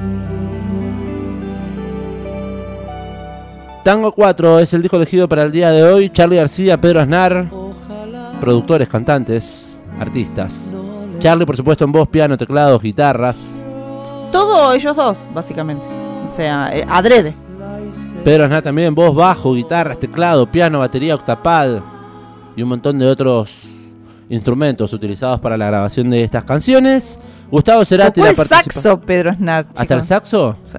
Tango 3.85 4.13
4 4.13 4.61
es 4.61 4.73
el 4.73 4.81
disco 4.81 4.97
elegido 4.97 5.29
para 5.29 5.43
el 5.43 5.53
día 5.53 5.71
de 5.71 5.83
hoy. 5.85 6.09
Charlie 6.09 6.39
García, 6.39 6.81
Pedro 6.81 7.01
Aznar, 7.01 7.51
productores, 8.41 8.89
cantantes, 8.89 9.79
artistas. 10.01 10.71
Charlie, 11.19 11.45
por 11.45 11.55
supuesto, 11.55 11.85
en 11.85 11.93
voz, 11.93 12.09
piano, 12.09 12.39
teclados, 12.39 12.81
guitarras. 12.81 13.63
Todo 14.33 14.73
ellos 14.73 14.97
dos, 14.97 15.27
básicamente. 15.35 15.85
O 16.25 16.35
sea, 16.35 16.75
eh, 16.75 16.87
adrede. 16.89 17.35
Pedro 18.25 18.45
Aznar 18.45 18.63
también 18.63 18.89
en 18.89 18.95
voz, 18.95 19.15
bajo, 19.15 19.53
guitarras, 19.53 20.01
teclado, 20.01 20.47
piano, 20.47 20.79
batería, 20.79 21.15
octapad 21.15 21.81
y 22.57 22.63
un 22.63 22.71
montón 22.71 22.99
de 22.99 23.07
otros 23.07 23.65
instrumentos 24.31 24.95
utilizados 24.95 25.41
para 25.41 25.59
la 25.59 25.67
grabación 25.67 26.09
de 26.09 26.25
estas 26.25 26.45
canciones. 26.45 27.19
Gustavo 27.51 27.85
Cerati, 27.85 28.23
la 28.23 28.31
el 28.31 28.37
saxo, 28.37 28.99
Pedro 28.99 29.35
Snart. 29.35 29.69
¿Hasta 29.79 29.95
el 29.95 30.03
saxo? 30.03 30.57
Sí. 30.63 30.79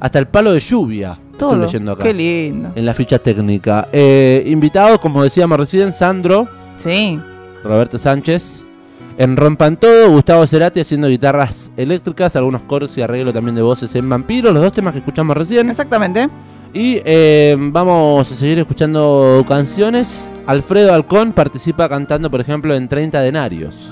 Hasta 0.00 0.18
el 0.18 0.26
palo 0.26 0.52
de 0.52 0.58
lluvia. 0.58 1.16
Todo. 1.40 1.52
Estoy 1.54 1.66
leyendo 1.66 1.92
acá. 1.92 2.02
Qué 2.04 2.14
lindo. 2.14 2.72
En 2.74 2.86
la 2.86 2.94
ficha 2.94 3.18
técnica. 3.18 3.88
Eh, 3.92 4.44
invitado, 4.46 5.00
como 5.00 5.22
decíamos 5.22 5.58
recién, 5.58 5.92
Sandro, 5.92 6.48
Sí. 6.76 7.18
Roberto 7.64 7.98
Sánchez. 7.98 8.66
En 9.18 9.36
Rompan 9.36 9.76
Todo, 9.76 10.10
Gustavo 10.12 10.46
Cerati 10.46 10.80
haciendo 10.80 11.08
guitarras 11.08 11.70
eléctricas, 11.76 12.36
algunos 12.36 12.62
coros 12.62 12.96
y 12.96 13.02
arreglo 13.02 13.32
también 13.34 13.54
de 13.54 13.60
voces 13.60 13.94
en 13.94 14.08
Vampiro, 14.08 14.50
los 14.52 14.62
dos 14.62 14.72
temas 14.72 14.92
que 14.92 15.00
escuchamos 15.00 15.36
recién. 15.36 15.68
Exactamente. 15.68 16.28
Y 16.72 17.02
eh, 17.04 17.54
vamos 17.58 18.30
a 18.30 18.34
seguir 18.34 18.58
escuchando 18.60 19.44
canciones. 19.46 20.30
Alfredo 20.46 20.94
Alcón 20.94 21.32
participa 21.32 21.86
cantando, 21.88 22.30
por 22.30 22.40
ejemplo, 22.40 22.74
en 22.74 22.88
30 22.88 23.20
denarios. 23.20 23.90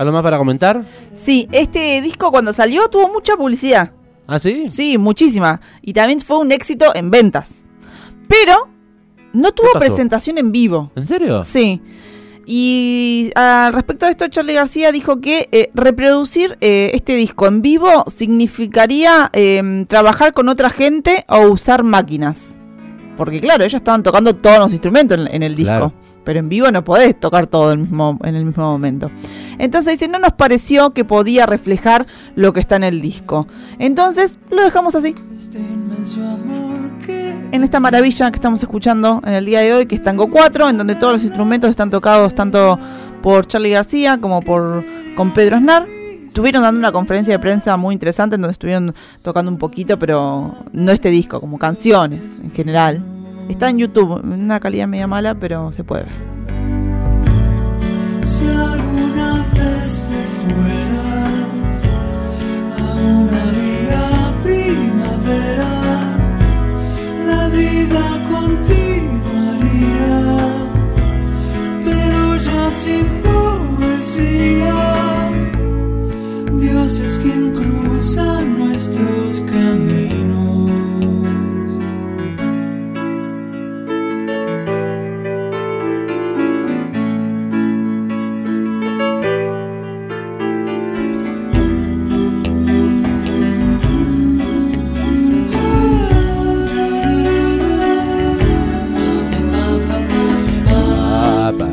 ¿Algo 0.00 0.14
más 0.14 0.22
para 0.22 0.38
comentar? 0.38 0.82
Sí, 1.12 1.46
este 1.52 2.00
disco 2.00 2.30
cuando 2.30 2.54
salió 2.54 2.88
tuvo 2.88 3.12
mucha 3.12 3.36
publicidad. 3.36 3.92
¿Ah, 4.26 4.38
sí? 4.38 4.70
Sí, 4.70 4.96
muchísima. 4.96 5.60
Y 5.82 5.92
también 5.92 6.20
fue 6.20 6.38
un 6.38 6.52
éxito 6.52 6.94
en 6.94 7.10
ventas. 7.10 7.64
Pero 8.26 8.70
no 9.34 9.52
tuvo 9.52 9.78
presentación 9.78 10.38
en 10.38 10.52
vivo. 10.52 10.90
¿En 10.96 11.06
serio? 11.06 11.44
Sí. 11.44 11.82
Y 12.46 13.30
al 13.34 13.74
respecto 13.74 14.06
de 14.06 14.12
esto, 14.12 14.26
Charlie 14.28 14.54
García 14.54 14.90
dijo 14.90 15.20
que 15.20 15.50
eh, 15.52 15.70
reproducir 15.74 16.56
eh, 16.62 16.92
este 16.94 17.14
disco 17.14 17.46
en 17.46 17.60
vivo 17.60 18.06
significaría 18.06 19.28
eh, 19.34 19.84
trabajar 19.86 20.32
con 20.32 20.48
otra 20.48 20.70
gente 20.70 21.26
o 21.28 21.40
usar 21.48 21.82
máquinas. 21.82 22.56
Porque 23.18 23.42
claro, 23.42 23.64
ellos 23.64 23.74
estaban 23.74 24.02
tocando 24.02 24.34
todos 24.34 24.60
los 24.60 24.72
instrumentos 24.72 25.18
en, 25.18 25.26
en 25.26 25.42
el 25.42 25.54
disco. 25.54 25.72
Claro. 25.72 25.99
Pero 26.24 26.38
en 26.38 26.48
vivo 26.48 26.70
no 26.70 26.84
podés 26.84 27.18
tocar 27.18 27.46
todo 27.46 27.72
el 27.72 27.78
mismo, 27.78 28.18
en 28.22 28.34
el 28.34 28.44
mismo 28.44 28.64
momento. 28.64 29.10
Entonces 29.58 29.94
dice, 29.98 30.08
no 30.08 30.18
nos 30.18 30.32
pareció 30.32 30.90
que 30.90 31.04
podía 31.04 31.46
reflejar 31.46 32.06
lo 32.34 32.52
que 32.52 32.60
está 32.60 32.76
en 32.76 32.84
el 32.84 33.00
disco. 33.00 33.46
Entonces 33.78 34.38
lo 34.50 34.62
dejamos 34.62 34.94
así. 34.94 35.14
En 37.52 37.64
esta 37.64 37.80
maravilla 37.80 38.30
que 38.30 38.36
estamos 38.36 38.62
escuchando 38.62 39.20
en 39.24 39.34
el 39.34 39.44
día 39.44 39.60
de 39.60 39.72
hoy, 39.72 39.86
que 39.86 39.96
es 39.96 40.04
Tango 40.04 40.30
4, 40.30 40.70
en 40.70 40.78
donde 40.78 40.94
todos 40.94 41.14
los 41.14 41.24
instrumentos 41.24 41.70
están 41.70 41.90
tocados 41.90 42.34
tanto 42.34 42.78
por 43.22 43.46
Charlie 43.46 43.70
García 43.70 44.18
como 44.18 44.40
por 44.40 44.84
con 45.14 45.32
Pedro 45.32 45.56
Aznar. 45.56 45.86
Estuvieron 46.26 46.62
dando 46.62 46.78
una 46.78 46.92
conferencia 46.92 47.34
de 47.34 47.38
prensa 47.40 47.76
muy 47.76 47.92
interesante 47.92 48.36
en 48.36 48.42
donde 48.42 48.52
estuvieron 48.52 48.94
tocando 49.22 49.50
un 49.50 49.58
poquito, 49.58 49.98
pero 49.98 50.54
no 50.72 50.92
este 50.92 51.10
disco, 51.10 51.40
como 51.40 51.58
canciones 51.58 52.40
en 52.42 52.52
general. 52.52 53.19
Está 53.50 53.68
en 53.68 53.78
YouTube, 53.78 54.20
en 54.22 54.44
una 54.44 54.60
calidad 54.60 54.86
media 54.86 55.08
mala, 55.08 55.34
pero 55.34 55.72
se 55.72 55.82
puede 55.82 56.04
ver. 56.04 56.12
Si 58.22 58.46
alguna 58.46 59.44
vez 59.52 60.08
te 60.08 60.22
fueras 60.40 61.82
a 62.78 62.80
una 62.94 63.44
vida 63.58 64.32
primavera, 64.44 65.72
la 67.26 67.48
vida 67.48 68.04
continuaría, 68.30 70.14
pero 71.84 72.36
ya 72.36 72.70
sin 72.70 73.04
poesía. 73.78 74.80
Dios 76.52 77.00
es 77.00 77.18
quien 77.18 77.52
cruza 77.52 78.42
nuestros 78.42 79.40
caminos. 79.40 80.39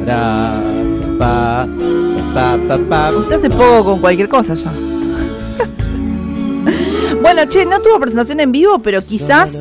Pa, 0.07 1.67
pa. 2.89 3.11
Usted 3.17 3.35
hace 3.35 3.49
poco 3.49 3.83
con 3.83 3.99
cualquier 3.99 4.29
cosa 4.29 4.53
ya. 4.55 4.71
bueno, 7.21 7.41
che, 7.49 7.65
no 7.65 7.81
tuvo 7.81 7.99
presentación 7.99 8.39
en 8.39 8.51
vivo, 8.51 8.79
pero 8.79 9.01
quizás, 9.01 9.51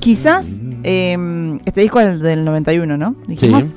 quizás, 0.00 0.60
eh, 0.82 1.58
este 1.64 1.80
disco 1.80 2.00
es 2.00 2.20
del 2.20 2.44
91, 2.44 2.96
¿no? 2.96 3.16
Dijimos. 3.26 3.74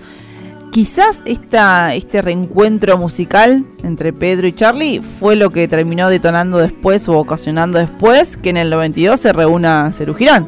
Quizás 0.69 1.23
esta, 1.25 1.95
este 1.95 2.21
reencuentro 2.21 2.99
musical 2.99 3.65
entre 3.83 4.13
Pedro 4.13 4.45
y 4.45 4.53
Charlie 4.53 5.01
fue 5.01 5.35
lo 5.35 5.49
que 5.49 5.67
terminó 5.67 6.07
detonando 6.09 6.59
después 6.59 7.07
o 7.07 7.17
ocasionando 7.17 7.79
después 7.79 8.37
que 8.37 8.51
en 8.51 8.57
el 8.57 8.69
92 8.69 9.19
se 9.19 9.33
reúna 9.33 9.91
Cerú 9.91 10.13
Girán. 10.13 10.47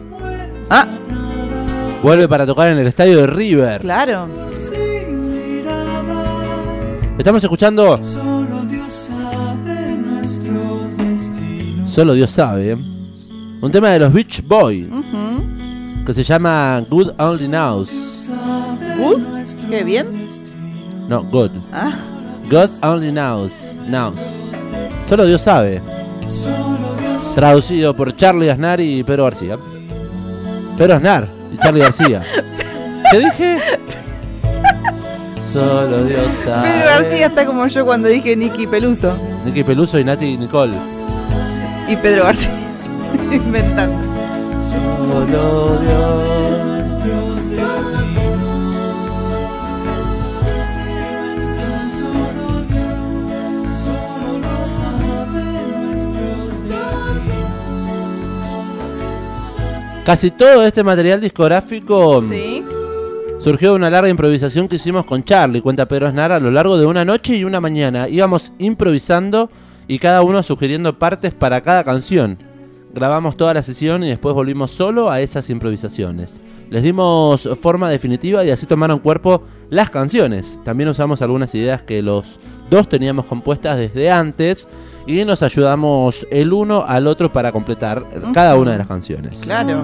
Ah, 0.69 0.85
Vuelve 2.01 2.29
para 2.29 2.45
tocar 2.45 2.69
en 2.69 2.77
el 2.77 2.87
estadio 2.87 3.17
de 3.19 3.27
River. 3.27 3.81
claro. 3.81 4.27
Estamos 7.17 7.43
escuchando 7.43 8.01
Solo 8.01 8.61
Dios 8.69 8.93
sabe 8.93 9.97
nuestros 9.97 10.95
destinos. 10.95 11.91
Solo 11.91 12.13
Dios 12.13 12.29
sabe. 12.29 12.77
Un 13.61 13.69
tema 13.71 13.89
de 13.89 13.99
los 13.99 14.13
Beach 14.13 14.41
Boys 14.47 14.87
que 16.05 16.13
se 16.13 16.23
llama 16.23 16.81
Good 16.89 17.11
Only 17.19 17.47
Knows. 17.47 18.29
Qué 19.69 19.83
bien. 19.83 20.07
No, 21.09 21.23
Good. 21.23 21.51
Ah, 21.73 21.97
God 22.49 22.69
Only 22.81 23.11
Knows. 23.11 23.75
Knows. 23.85 24.51
Solo 25.09 25.25
Dios 25.25 25.41
sabe. 25.41 25.81
Traducido 27.35 27.93
por 27.93 28.15
Charlie 28.15 28.49
Aznar 28.49 28.79
y 28.79 29.03
Pedro 29.03 29.25
García. 29.25 29.57
Pedro 30.77 30.95
Aznar 30.95 31.38
y 31.53 31.57
Charlie 31.57 31.81
García. 31.81 32.21
¿Qué 33.11 33.19
dije? 33.19 33.57
Solo 35.41 36.03
Dios 36.05 36.33
sabe. 36.35 36.69
Pedro 36.69 36.85
García 36.85 37.25
está 37.27 37.45
como 37.45 37.65
yo 37.67 37.85
cuando 37.85 38.07
dije 38.07 38.35
Nicky 38.35 38.67
Peluso. 38.67 39.15
Nicky 39.45 39.63
Peluso 39.63 39.97
y 39.99 40.03
Nati 40.03 40.37
Nicole. 40.37 40.73
Y 41.87 41.95
Pedro 41.95 42.25
García. 42.25 42.53
Inventando. 43.31 43.97
Solo 44.59 45.25
Dios. 45.25 46.48
Casi 60.09 60.31
todo 60.31 60.65
este 60.65 60.83
material 60.83 61.21
discográfico 61.21 62.23
Sí. 62.23 62.63
surgió 63.37 63.69
de 63.69 63.75
una 63.75 63.91
larga 63.91 64.09
improvisación 64.09 64.67
que 64.67 64.77
hicimos 64.77 65.05
con 65.05 65.23
Charlie, 65.23 65.61
cuenta 65.61 65.85
Pedro 65.85 66.07
Aznar, 66.07 66.31
a 66.31 66.39
lo 66.39 66.49
largo 66.49 66.79
de 66.79 66.87
una 66.87 67.05
noche 67.05 67.37
y 67.37 67.43
una 67.43 67.61
mañana. 67.61 68.09
Íbamos 68.09 68.51
improvisando 68.57 69.51
y 69.87 69.99
cada 69.99 70.23
uno 70.23 70.41
sugiriendo 70.41 70.97
partes 70.97 71.35
para 71.35 71.61
cada 71.61 71.83
canción. 71.83 72.39
Grabamos 72.91 73.37
toda 73.37 73.53
la 73.53 73.61
sesión 73.61 74.03
y 74.03 74.09
después 74.09 74.33
volvimos 74.33 74.71
solo 74.71 75.11
a 75.11 75.21
esas 75.21 75.47
improvisaciones. 75.51 76.41
Les 76.71 76.81
dimos 76.81 77.47
forma 77.61 77.87
definitiva 77.91 78.43
y 78.43 78.49
así 78.49 78.65
tomaron 78.65 78.97
cuerpo 78.97 79.43
las 79.69 79.91
canciones. 79.91 80.57
También 80.65 80.89
usamos 80.89 81.21
algunas 81.21 81.53
ideas 81.53 81.83
que 81.83 82.01
los 82.01 82.39
dos 82.71 82.89
teníamos 82.89 83.27
compuestas 83.27 83.77
desde 83.77 84.09
antes 84.09 84.67
y 85.07 85.23
nos 85.25 85.41
ayudamos 85.43 86.27
el 86.31 86.53
uno 86.53 86.83
al 86.87 87.07
otro 87.07 87.31
para 87.31 87.51
completar 87.51 88.03
cada 88.33 88.55
una 88.55 88.71
de 88.73 88.77
las 88.77 88.87
canciones. 88.87 89.41
Claro. 89.41 89.83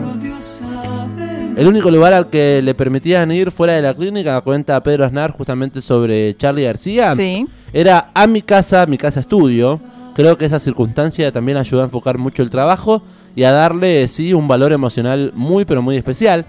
El 1.57 1.67
único 1.67 1.89
lugar 1.89 2.13
al 2.13 2.29
que 2.29 2.61
le 2.61 2.73
permitían 2.73 3.31
ir 3.31 3.49
fuera 3.49 3.73
de 3.73 3.81
la 3.81 3.93
clínica, 3.93 4.39
cuenta 4.41 4.81
Pedro 4.83 5.05
Aznar 5.05 5.31
justamente 5.31 5.81
sobre 5.81 6.35
Charlie 6.37 6.65
García, 6.65 7.15
Sí. 7.15 7.47
era 7.71 8.11
a 8.13 8.27
mi 8.27 8.41
casa, 8.41 8.85
mi 8.85 8.97
casa 8.97 9.21
estudio. 9.21 9.79
Creo 10.15 10.37
que 10.37 10.45
esa 10.45 10.59
circunstancia 10.59 11.31
también 11.31 11.57
ayudó 11.57 11.81
a 11.81 11.85
enfocar 11.85 12.17
mucho 12.17 12.41
el 12.41 12.49
trabajo 12.49 13.01
y 13.35 13.43
a 13.43 13.51
darle, 13.51 14.07
sí, 14.07 14.33
un 14.33 14.47
valor 14.47 14.71
emocional 14.71 15.31
muy, 15.35 15.65
pero 15.65 15.81
muy 15.81 15.97
especial. 15.97 16.45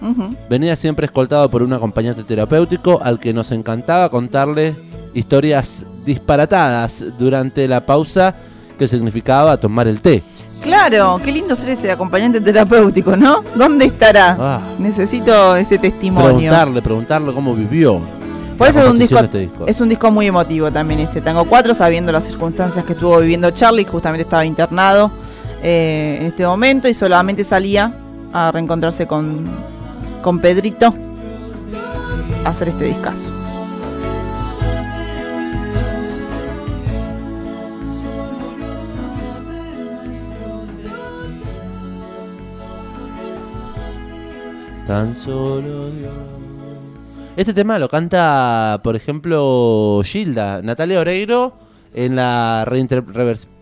Venía 0.48 0.76
siempre 0.76 1.06
escoltado 1.06 1.48
por 1.50 1.62
un 1.62 1.72
acompañante 1.72 2.22
terapéutico 2.22 3.00
al 3.02 3.18
que 3.18 3.32
nos 3.32 3.50
encantaba 3.52 4.08
contarle 4.08 4.74
historias 5.14 5.84
disparatadas 6.04 7.04
durante 7.18 7.66
la 7.68 7.86
pausa 7.86 8.36
que 8.78 8.88
significaba 8.88 9.56
tomar 9.56 9.88
el 9.88 10.00
té. 10.00 10.22
Claro, 10.62 11.20
qué 11.22 11.32
lindo 11.32 11.54
ser 11.54 11.70
ese 11.70 11.90
acompañante 11.90 12.40
terapéutico, 12.40 13.16
¿no? 13.16 13.42
¿Dónde 13.54 13.86
estará? 13.86 14.36
Ah. 14.38 14.60
Necesito 14.78 15.54
ese 15.56 15.78
testimonio. 15.78 16.30
Preguntarle, 16.36 16.82
preguntarle 16.82 17.32
cómo 17.32 17.54
vivió. 17.54 18.00
Por 18.56 18.68
eso 18.68 18.80
es 18.80 18.88
un, 18.88 18.98
disco, 18.98 19.18
este 19.18 19.38
disco. 19.40 19.66
es 19.66 19.80
un 19.82 19.88
disco 19.90 20.10
muy 20.10 20.26
emotivo 20.26 20.70
también 20.70 21.00
este 21.00 21.20
Tango 21.20 21.44
4, 21.44 21.74
sabiendo 21.74 22.10
las 22.10 22.24
circunstancias 22.24 22.86
que 22.86 22.94
estuvo 22.94 23.18
viviendo 23.18 23.50
Charlie, 23.50 23.84
justamente 23.84 24.22
estaba 24.22 24.46
internado 24.46 25.10
eh, 25.62 26.16
en 26.20 26.26
este 26.28 26.46
momento 26.46 26.88
y 26.88 26.94
solamente 26.94 27.44
salía 27.44 27.92
a 28.32 28.50
reencontrarse 28.52 29.06
con, 29.06 29.44
con 30.22 30.38
Pedrito 30.38 30.94
a 32.44 32.48
hacer 32.48 32.68
este 32.68 32.84
discazo. 32.84 33.35
Tan 44.86 45.14
solo 45.16 45.90
Dios. 45.90 46.12
Este 47.36 47.52
tema 47.52 47.78
lo 47.78 47.88
canta, 47.88 48.80
por 48.82 48.96
ejemplo, 48.96 50.00
Gilda, 50.04 50.62
Natalia 50.62 51.00
Oreiro, 51.00 51.52
en 51.92 52.16
la, 52.16 52.64
reinter- 52.66 53.04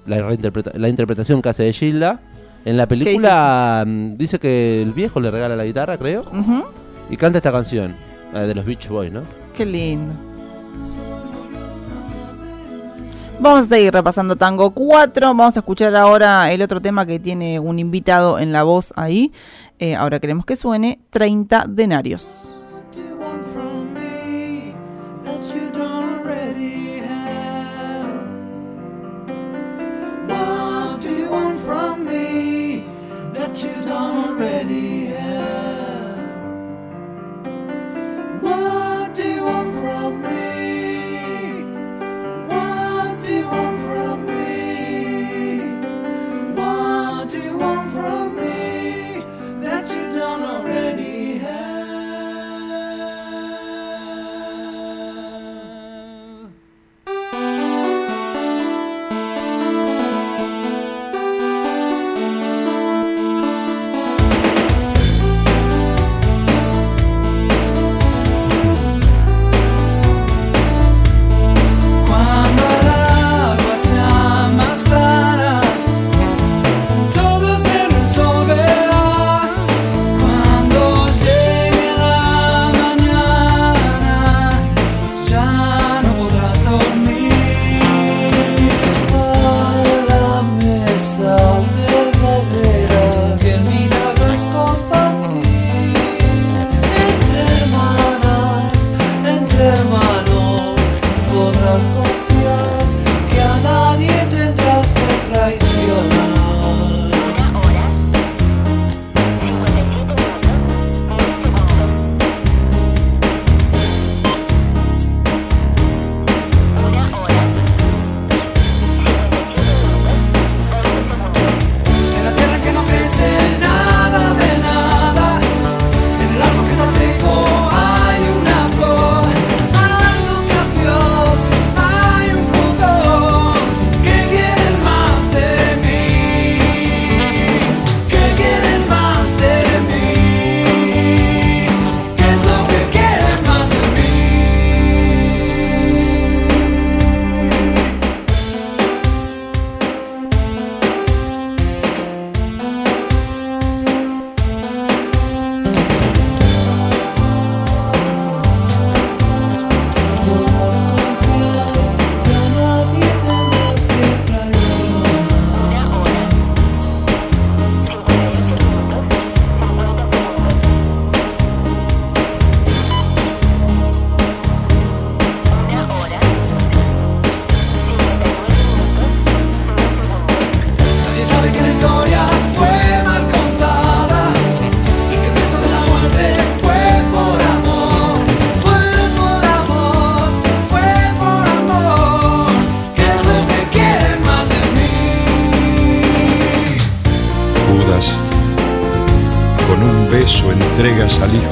la, 0.07 0.19
reinterpreta- 0.21 0.75
la 0.75 0.89
interpretación 0.89 1.41
que 1.43 1.49
hace 1.49 1.65
de 1.65 1.73
Gilda. 1.73 2.21
En 2.65 2.77
la 2.77 2.87
película 2.87 3.85
mm, 3.87 4.17
dice 4.17 4.39
que 4.39 4.81
el 4.83 4.93
viejo 4.93 5.21
le 5.21 5.31
regala 5.31 5.57
la 5.57 5.65
guitarra, 5.65 5.99
creo, 5.99 6.25
y 7.11 7.17
canta 7.17 7.39
esta 7.39 7.53
canción, 7.53 7.95
de 8.33 8.55
los 8.55 8.65
Beach 8.65 8.89
Boys, 8.89 9.13
¿no? 9.13 9.23
Qué 9.57 9.65
lindo. 9.67 10.15
Vamos 13.41 13.65
a 13.65 13.69
seguir 13.69 13.93
repasando 13.93 14.37
Tango 14.37 14.71
4. 14.71 15.27
Vamos 15.35 15.57
a 15.57 15.61
escuchar 15.61 15.95
ahora 15.97 16.51
el 16.53 16.63
otro 16.63 16.81
tema 16.81 17.05
que 17.05 17.19
tiene 17.19 17.59
un 17.59 17.79
invitado 17.79 18.39
en 18.39 18.53
la 18.53 18.63
voz 18.63 18.93
ahí. 18.97 19.33
Eh, 19.79 19.95
ahora 19.95 20.21
queremos 20.21 20.45
que 20.47 20.57
suene 20.57 21.01
30 21.11 21.67
denarios. 21.69 22.54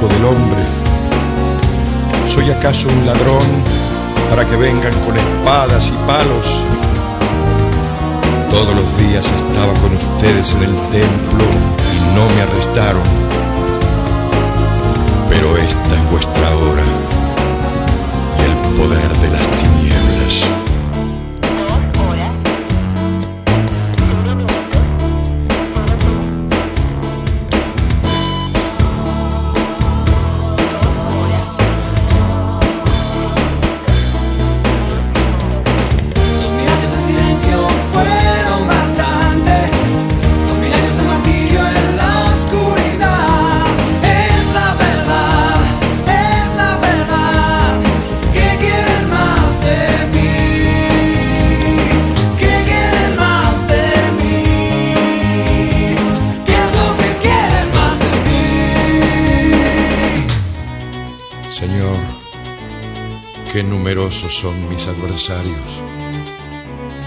Del 0.08 0.24
Hombre? 0.24 0.62
¿Soy 2.26 2.50
acaso 2.50 2.88
un 2.88 3.06
ladrón 3.06 3.46
para 4.30 4.44
que 4.44 4.56
vengan 4.56 4.92
con 5.04 5.16
espadas 5.16 5.90
y 5.90 6.06
palos? 6.08 6.60
Todos 8.50 8.74
los 8.74 8.98
días 8.98 9.24
estaba 9.26 9.72
con 9.74 9.94
ustedes 9.94 10.54
en 10.54 10.62
el 10.64 10.74
templo 10.90 11.44
y 11.94 12.16
no 12.16 12.26
me 12.34 12.42
arrestaron. 12.42 13.02
Pero 15.28 15.56
esta 15.56 15.94
es 15.94 16.10
vuestra 16.10 16.50
hora 16.56 16.84
y 18.38 18.42
el 18.42 18.76
poder 18.76 19.18
de 19.18 19.30
las 19.30 19.48
tinieblas. 19.50 20.61
Señor, 61.52 61.98
qué 63.52 63.62
numerosos 63.62 64.34
son 64.34 64.70
mis 64.70 64.86
adversarios. 64.86 65.82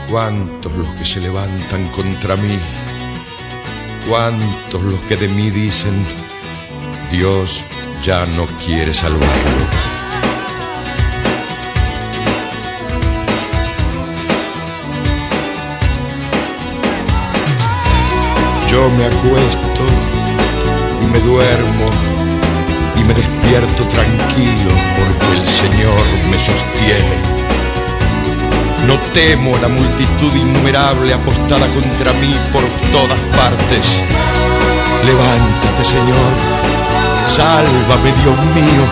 Cuántos 0.07 0.71
los 0.73 0.87
que 0.89 1.03
se 1.03 1.19
levantan 1.19 1.87
contra 1.87 2.35
mí. 2.35 2.59
Cuántos 4.07 4.83
los 4.83 5.01
que 5.05 5.17
de 5.17 5.29
mí 5.29 5.49
dicen, 5.49 5.95
Dios 7.09 7.65
ya 8.03 8.23
no 8.37 8.45
quiere 8.63 8.93
salvarlo. 8.93 9.65
Yo 18.69 18.91
me 18.91 19.05
acuesto 19.05 19.81
y 21.01 21.05
me 21.07 21.19
duermo 21.21 22.14
despierto 23.45 23.83
tranquilo 23.85 24.71
porque 24.97 25.39
el 25.39 25.45
Señor 25.45 26.01
me 26.31 26.37
sostiene. 26.39 27.15
No 28.87 28.97
temo 29.13 29.51
la 29.61 29.67
multitud 29.67 30.33
innumerable 30.35 31.13
apostada 31.13 31.67
contra 31.67 32.11
mí 32.13 32.35
por 32.51 32.63
todas 32.91 33.19
partes. 33.37 34.01
Levántate, 35.05 35.83
Señor, 35.83 36.31
sálvame, 37.25 38.11
Dios 38.23 38.37
mío. 38.55 38.83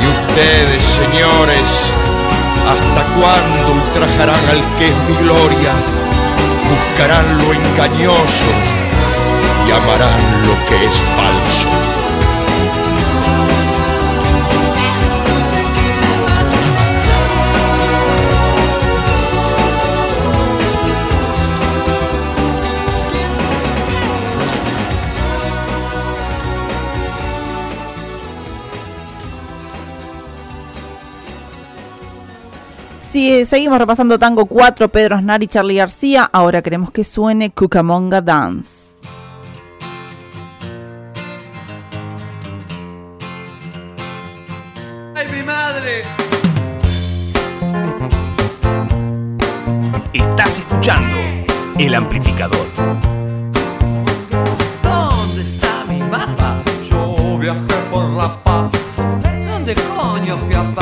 Y 0.00 0.06
ustedes, 0.06 0.82
señores, 0.82 1.92
¿hasta 2.68 3.04
cuándo 3.14 3.80
ultrajarán 3.80 4.44
al 4.50 4.62
que 4.76 4.86
es 4.86 4.96
mi 5.08 5.24
gloria? 5.24 5.72
Buscarán 6.68 7.38
lo 7.38 7.52
engañoso 7.52 8.81
y 9.66 9.70
amarán 9.70 10.46
lo 10.46 10.54
que 10.68 10.86
es 10.86 10.96
falso. 11.16 11.68
Sí, 33.12 33.44
seguimos 33.44 33.78
repasando 33.78 34.18
Tango 34.18 34.46
4, 34.46 34.88
Pedro 34.88 35.16
Aznar 35.16 35.42
y 35.42 35.46
Charlie 35.46 35.76
García. 35.76 36.30
Ahora 36.32 36.62
queremos 36.62 36.90
que 36.92 37.04
suene 37.04 37.50
Cucamonga 37.50 38.22
Dance. 38.22 38.91
Escuchando 50.82 51.16
El 51.78 51.94
Amplificador. 51.94 52.66
¿Dónde 54.82 55.42
está 55.42 55.84
mi 55.88 56.00
mapa? 56.00 56.56
Yo 56.90 57.38
viajé 57.38 57.76
por 57.88 58.10
la 58.10 58.42
paz. 58.42 58.72
¿Dónde 59.48 59.74
coño 59.74 60.38
fui 60.38 60.54
a 60.54 60.81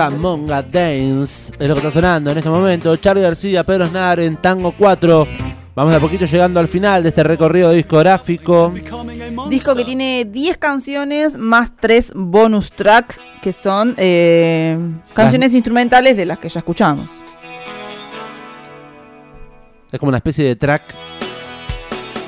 Camonga 0.00 0.62
Dance 0.62 1.52
es 1.58 1.68
lo 1.68 1.74
que 1.74 1.80
está 1.80 1.90
sonando 1.90 2.30
en 2.30 2.38
este 2.38 2.48
momento. 2.48 2.96
Charlie 2.96 3.22
García, 3.22 3.64
Pedro 3.64 3.86
Snar 3.86 4.18
en 4.20 4.38
Tango 4.38 4.72
4. 4.72 5.26
Vamos 5.74 5.90
de 5.90 5.98
a 5.98 6.00
poquito 6.00 6.24
llegando 6.24 6.58
al 6.58 6.68
final 6.68 7.02
de 7.02 7.10
este 7.10 7.22
recorrido 7.22 7.70
discográfico. 7.70 8.72
Disco 9.50 9.74
que 9.74 9.84
tiene 9.84 10.24
10 10.24 10.56
canciones 10.56 11.36
más 11.36 11.76
3 11.76 12.12
bonus 12.14 12.72
tracks 12.72 13.20
que 13.42 13.52
son 13.52 13.94
eh, 13.98 14.78
canciones 15.12 15.52
instrumentales 15.52 16.16
de 16.16 16.24
las 16.24 16.38
que 16.38 16.48
ya 16.48 16.60
escuchamos. 16.60 17.10
Es 19.92 20.00
como 20.00 20.08
una 20.08 20.16
especie 20.16 20.46
de 20.46 20.56
track 20.56 20.94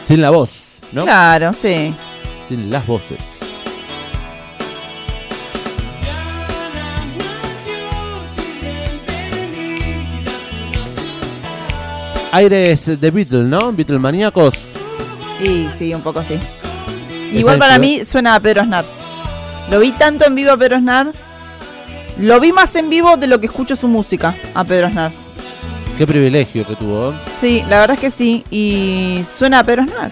sin 0.05 0.21
la 0.21 0.29
voz, 0.29 0.81
¿no? 0.93 1.05
Claro, 1.05 1.55
sí. 1.55 1.95
Sin 2.47 2.71
las 2.71 2.87
voces. 2.87 3.32
Aires 12.33 13.01
de 13.01 13.11
Beatle, 13.11 13.45
¿no? 13.45 13.73
Beatle 13.73 13.99
maníacos. 13.99 14.55
Y 15.45 15.69
sí, 15.79 15.95
un 15.95 16.01
poco 16.01 16.21
así. 16.21 16.39
Igual 17.33 17.59
para 17.59 17.79
mí 17.79 18.05
suena 18.05 18.35
a 18.35 18.41
Pedro 18.41 18.63
Aznar. 18.63 18.85
Lo 19.71 19.79
vi 19.81 19.93
tanto 19.93 20.27
en 20.27 20.35
vivo 20.35 20.51
a 20.51 20.57
Pedro 20.57 20.77
Aznar. 20.77 21.13
Lo 22.19 22.41
vi 22.41 22.53
más 22.53 22.75
en 22.77 22.91
vivo 22.91 23.17
de 23.17 23.27
lo 23.27 23.39
que 23.39 23.47
escucho 23.47 23.77
su 23.77 23.87
música 23.87 24.35
a 24.55 24.65
Pedro 24.65 24.87
Aznar. 24.87 25.13
Qué 25.99 26.07
privilegio 26.07 26.67
que 26.67 26.75
tuvo. 26.75 27.13
Sí, 27.39 27.63
la 27.69 27.81
verdad 27.81 27.95
es 27.95 28.01
que 28.01 28.11
sí. 28.11 28.45
Y 28.51 29.23
suena 29.31 29.59
a 29.59 29.65
Pedro 29.65 29.83
Aznar. 29.83 30.11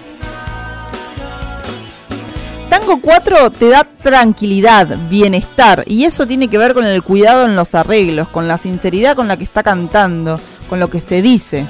Tango 2.69 3.01
4 3.01 3.51
te 3.51 3.69
da 3.71 3.87
tranquilidad, 4.03 4.97
bienestar. 5.09 5.85
Y 5.87 6.05
eso 6.05 6.27
tiene 6.27 6.49
que 6.49 6.59
ver 6.59 6.75
con 6.75 6.85
el 6.85 7.03
cuidado 7.03 7.47
en 7.47 7.57
los 7.57 7.75
arreglos, 7.75 8.29
con 8.29 8.47
la 8.47 8.59
sinceridad 8.59 9.17
con 9.17 9.27
la 9.27 9.37
que 9.37 9.45
está 9.45 9.63
cantando, 9.63 10.39
con 10.69 10.81
lo 10.81 10.91
que 10.91 11.01
se 11.01 11.23
dice. 11.23 11.67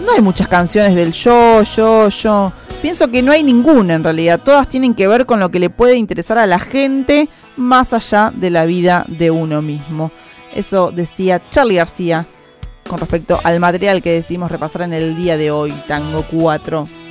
No 0.00 0.12
hay 0.12 0.20
muchas 0.20 0.48
canciones 0.48 0.94
del 0.94 1.12
yo, 1.12 1.62
yo, 1.62 2.08
yo. 2.08 2.52
Pienso 2.82 3.08
que 3.08 3.22
no 3.22 3.32
hay 3.32 3.42
ninguna 3.42 3.94
en 3.94 4.04
realidad. 4.04 4.40
Todas 4.42 4.68
tienen 4.68 4.94
que 4.94 5.08
ver 5.08 5.24
con 5.24 5.40
lo 5.40 5.50
que 5.50 5.58
le 5.58 5.70
puede 5.70 5.96
interesar 5.96 6.38
a 6.38 6.46
la 6.46 6.58
gente 6.58 7.28
más 7.56 7.92
allá 7.92 8.32
de 8.34 8.50
la 8.50 8.64
vida 8.66 9.04
de 9.08 9.30
uno 9.30 9.62
mismo. 9.62 10.10
Eso 10.54 10.90
decía 10.90 11.42
Charlie 11.50 11.76
García 11.76 12.26
con 12.88 12.98
respecto 12.98 13.40
al 13.42 13.60
material 13.60 14.02
que 14.02 14.12
decidimos 14.12 14.50
repasar 14.50 14.82
en 14.82 14.92
el 14.92 15.16
día 15.16 15.36
de 15.36 15.50
hoy, 15.50 15.72
Tango 15.88 16.22
4. 16.30 17.03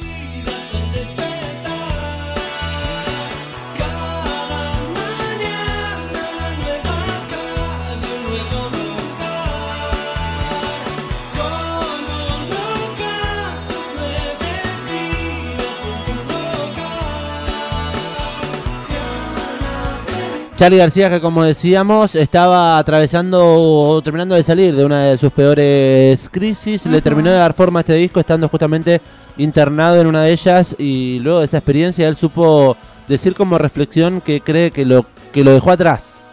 Charlie 20.63 20.77
García, 20.77 21.09
que 21.09 21.19
como 21.19 21.43
decíamos, 21.43 22.15
estaba 22.15 22.77
atravesando 22.77 23.37
o 23.43 24.01
terminando 24.01 24.33
de 24.33 24.43
salir 24.43 24.73
de 24.73 24.85
una 24.85 25.07
de 25.07 25.17
sus 25.17 25.29
peores 25.33 26.29
crisis. 26.31 26.85
Le 26.85 27.01
terminó 27.01 27.29
de 27.31 27.35
dar 27.35 27.51
forma 27.51 27.79
a 27.79 27.81
este 27.81 27.95
disco 27.95 28.21
estando 28.21 28.47
justamente 28.47 29.01
internado 29.35 29.99
en 29.99 30.07
una 30.07 30.21
de 30.21 30.31
ellas 30.31 30.73
y 30.79 31.19
luego 31.19 31.39
de 31.39 31.45
esa 31.47 31.57
experiencia 31.57 32.07
él 32.07 32.15
supo 32.15 32.77
decir 33.09 33.35
como 33.35 33.57
reflexión 33.57 34.21
que 34.21 34.39
cree 34.39 34.71
que 34.71 34.85
lo, 34.85 35.05
que 35.33 35.43
lo 35.43 35.51
dejó 35.51 35.69
atrás. 35.69 36.29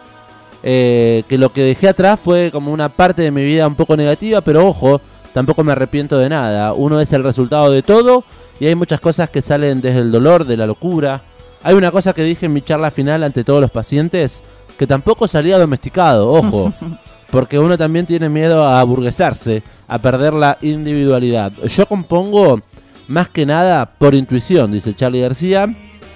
Eh, 0.63 1.23
que 1.27 1.37
lo 1.37 1.51
que 1.51 1.63
dejé 1.63 1.89
atrás 1.89 2.17
fue 2.17 2.51
como 2.53 2.71
una 2.71 2.87
parte 2.87 3.23
de 3.23 3.31
mi 3.31 3.43
vida 3.43 3.67
un 3.67 3.75
poco 3.75 3.97
negativa, 3.97 4.39
pero 4.39 4.65
ojo, 4.65 5.01
tampoco 5.33 5.61
me 5.65 5.73
arrepiento 5.73 6.17
de 6.17 6.29
nada. 6.29 6.71
Uno 6.71 7.01
es 7.01 7.11
el 7.11 7.25
resultado 7.25 7.69
de 7.69 7.81
todo 7.81 8.23
y 8.61 8.67
hay 8.67 8.75
muchas 8.75 9.01
cosas 9.01 9.29
que 9.29 9.41
salen 9.41 9.81
desde 9.81 9.99
el 9.99 10.09
dolor, 10.09 10.45
de 10.45 10.55
la 10.55 10.67
locura. 10.67 11.21
Hay 11.63 11.75
una 11.75 11.91
cosa 11.91 12.13
que 12.13 12.23
dije 12.23 12.47
en 12.47 12.53
mi 12.53 12.61
charla 12.61 12.91
final 12.91 13.23
ante 13.23 13.43
todos 13.43 13.61
los 13.61 13.71
pacientes, 13.71 14.43
que 14.77 14.87
tampoco 14.87 15.27
salía 15.27 15.59
domesticado, 15.59 16.31
ojo, 16.31 16.73
porque 17.31 17.59
uno 17.59 17.77
también 17.77 18.05
tiene 18.05 18.29
miedo 18.29 18.63
a 18.63 18.79
aburguesarse, 18.79 19.61
a 19.87 19.99
perder 19.99 20.33
la 20.33 20.57
individualidad. 20.61 21.51
Yo 21.67 21.85
compongo 21.85 22.59
más 23.07 23.29
que 23.29 23.45
nada 23.45 23.85
por 23.85 24.15
intuición, 24.15 24.71
dice 24.71 24.95
Charlie 24.95 25.21
García, 25.21 25.67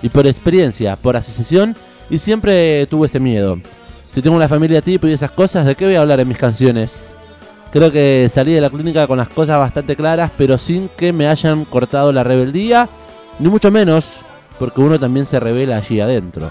y 0.02 0.10
por 0.10 0.26
experiencia, 0.26 0.96
por 0.96 1.16
asociación, 1.16 1.76
y 2.10 2.18
siempre 2.18 2.86
tuve 2.88 3.08
ese 3.08 3.20
miedo. 3.20 3.58
Si 4.12 4.22
tengo 4.22 4.36
una 4.36 4.48
familia 4.48 4.82
tipo 4.82 5.08
y 5.08 5.14
esas 5.14 5.32
cosas, 5.32 5.66
¿de 5.66 5.76
qué 5.76 5.86
voy 5.86 5.96
a 5.96 6.02
hablar 6.02 6.20
en 6.20 6.28
mis 6.28 6.38
canciones? 6.38 7.14
Creo 7.72 7.92
que 7.92 8.30
salí 8.32 8.54
de 8.54 8.62
la 8.62 8.70
clínica 8.70 9.08
con 9.08 9.18
las 9.18 9.30
cosas 9.30 9.60
bastante 9.60 9.96
claras, 9.96 10.32
pero 10.38 10.58
sin 10.58 10.90
que 10.90 11.12
me 11.12 11.28
hayan 11.28 11.66
cortado 11.66 12.14
la 12.14 12.24
rebeldía, 12.24 12.88
ni 13.40 13.50
mucho 13.50 13.70
menos, 13.70 14.22
porque 14.60 14.82
uno 14.82 15.00
también 15.00 15.26
se 15.26 15.40
revela 15.40 15.78
allí 15.78 16.00
adentro. 16.00 16.50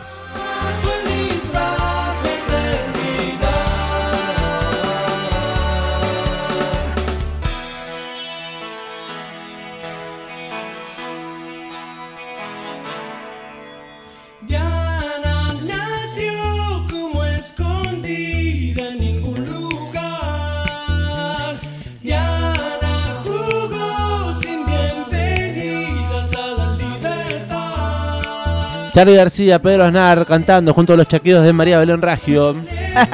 Charlie 28.95 29.17
García, 29.17 29.59
Pedro 29.59 29.83
Aznar 29.83 30.25
cantando 30.25 30.73
junto 30.73 30.93
a 30.93 30.97
los 30.97 31.09
chaquidos 31.09 31.45
de 31.45 31.53
María 31.53 31.79
Belén 31.79 32.01
Raggio. 32.01 32.55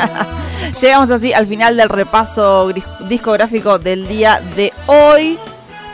Llegamos 0.80 1.10
así 1.10 1.32
al 1.32 1.46
final 1.46 1.74
del 1.74 1.88
repaso 1.88 2.70
discográfico 3.08 3.78
del 3.78 4.06
día 4.06 4.42
de 4.56 4.70
hoy. 4.86 5.38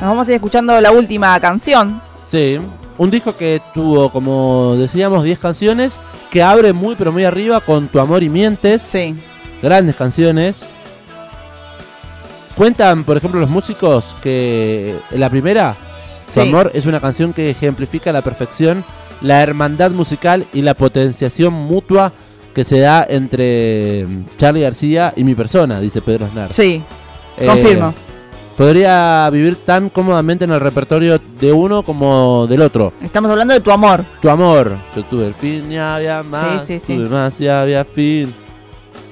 Nos 0.00 0.10
vamos 0.10 0.26
a 0.26 0.32
ir 0.32 0.34
escuchando 0.34 0.80
la 0.80 0.90
última 0.90 1.38
canción. 1.38 2.00
Sí, 2.24 2.58
un 2.98 3.10
disco 3.12 3.36
que 3.36 3.62
tuvo, 3.74 4.10
como 4.10 4.74
decíamos, 4.76 5.22
10 5.22 5.38
canciones, 5.38 6.00
que 6.32 6.42
abre 6.42 6.72
muy 6.72 6.96
pero 6.96 7.12
muy 7.12 7.24
arriba 7.24 7.60
con 7.60 7.86
Tu 7.86 8.00
Amor 8.00 8.24
y 8.24 8.28
Mientes. 8.28 8.82
Sí. 8.82 9.14
Grandes 9.62 9.94
canciones. 9.94 10.66
Cuentan, 12.56 13.04
por 13.04 13.16
ejemplo, 13.16 13.38
los 13.38 13.50
músicos 13.50 14.16
que 14.20 14.98
en 15.12 15.20
la 15.20 15.30
primera, 15.30 15.76
Sí. 16.34 16.40
Amor, 16.40 16.72
es 16.74 16.86
una 16.86 16.98
canción 17.00 17.32
que 17.32 17.50
ejemplifica 17.50 18.10
a 18.10 18.12
la 18.12 18.20
perfección 18.20 18.84
la 19.26 19.42
hermandad 19.42 19.90
musical 19.90 20.46
y 20.52 20.62
la 20.62 20.74
potenciación 20.74 21.52
mutua 21.52 22.12
que 22.54 22.64
se 22.64 22.78
da 22.80 23.06
entre 23.08 24.06
Charlie 24.38 24.62
García 24.62 25.12
y 25.16 25.24
mi 25.24 25.34
persona, 25.34 25.78
dice 25.80 26.00
Pedro 26.00 26.26
Aznar. 26.26 26.52
Sí, 26.52 26.82
Eh, 27.38 27.46
confirmo. 27.46 27.92
Podría 28.56 29.28
vivir 29.30 29.56
tan 29.56 29.90
cómodamente 29.90 30.44
en 30.46 30.50
el 30.52 30.60
repertorio 30.60 31.20
de 31.38 31.52
uno 31.52 31.82
como 31.82 32.46
del 32.48 32.62
otro. 32.62 32.94
Estamos 33.02 33.30
hablando 33.30 33.52
de 33.52 33.60
tu 33.60 33.70
amor. 33.70 34.02
Tu 34.22 34.30
amor, 34.30 34.76
yo 34.96 35.02
tuve 35.02 35.26
el 35.26 35.34
fin 35.34 35.70
y 35.70 35.76
había 35.76 36.22
más, 36.22 36.62
Sí, 36.66 36.78
sí, 36.78 36.86
sí. 36.86 36.96
tuve 36.96 37.08
más 37.10 37.38
y 37.38 37.48
había 37.48 37.84
fin, 37.84 38.32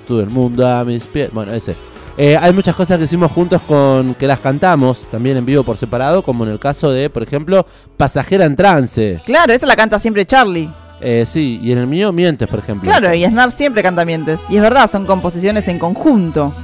tuve 0.08 0.22
el 0.22 0.30
mundo 0.30 0.66
a 0.66 0.82
mis 0.84 1.02
pies. 1.04 1.28
Bueno, 1.30 1.52
ese. 1.52 1.76
Eh, 2.16 2.38
hay 2.40 2.52
muchas 2.52 2.76
cosas 2.76 2.98
que 2.98 3.04
hicimos 3.04 3.32
juntos 3.32 3.60
con 3.62 4.14
que 4.14 4.26
las 4.28 4.38
cantamos 4.38 5.04
también 5.10 5.36
en 5.36 5.44
vivo 5.44 5.64
por 5.64 5.76
separado, 5.76 6.22
como 6.22 6.44
en 6.44 6.50
el 6.50 6.58
caso 6.60 6.92
de, 6.92 7.10
por 7.10 7.22
ejemplo, 7.22 7.66
Pasajera 7.96 8.44
en 8.44 8.54
Trance. 8.54 9.20
Claro, 9.24 9.52
esa 9.52 9.66
la 9.66 9.74
canta 9.76 9.98
siempre 9.98 10.24
Charlie. 10.24 10.68
Eh, 11.00 11.24
sí, 11.26 11.58
y 11.62 11.72
en 11.72 11.78
el 11.78 11.86
mío 11.88 12.12
Mientes, 12.12 12.48
por 12.48 12.60
ejemplo. 12.60 12.88
Claro, 12.88 13.12
y 13.12 13.24
Aznar 13.24 13.50
siempre 13.50 13.82
canta 13.82 14.04
mientes. 14.04 14.38
Y 14.48 14.56
es 14.56 14.62
verdad, 14.62 14.88
son 14.90 15.06
composiciones 15.06 15.66
en 15.68 15.78
conjunto. 15.78 16.54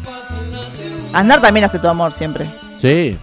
Aznar 1.13 1.41
también 1.41 1.65
hace 1.65 1.79
tu 1.79 1.89
amor 1.89 2.13
siempre. 2.13 2.47
Sí, 2.81 3.19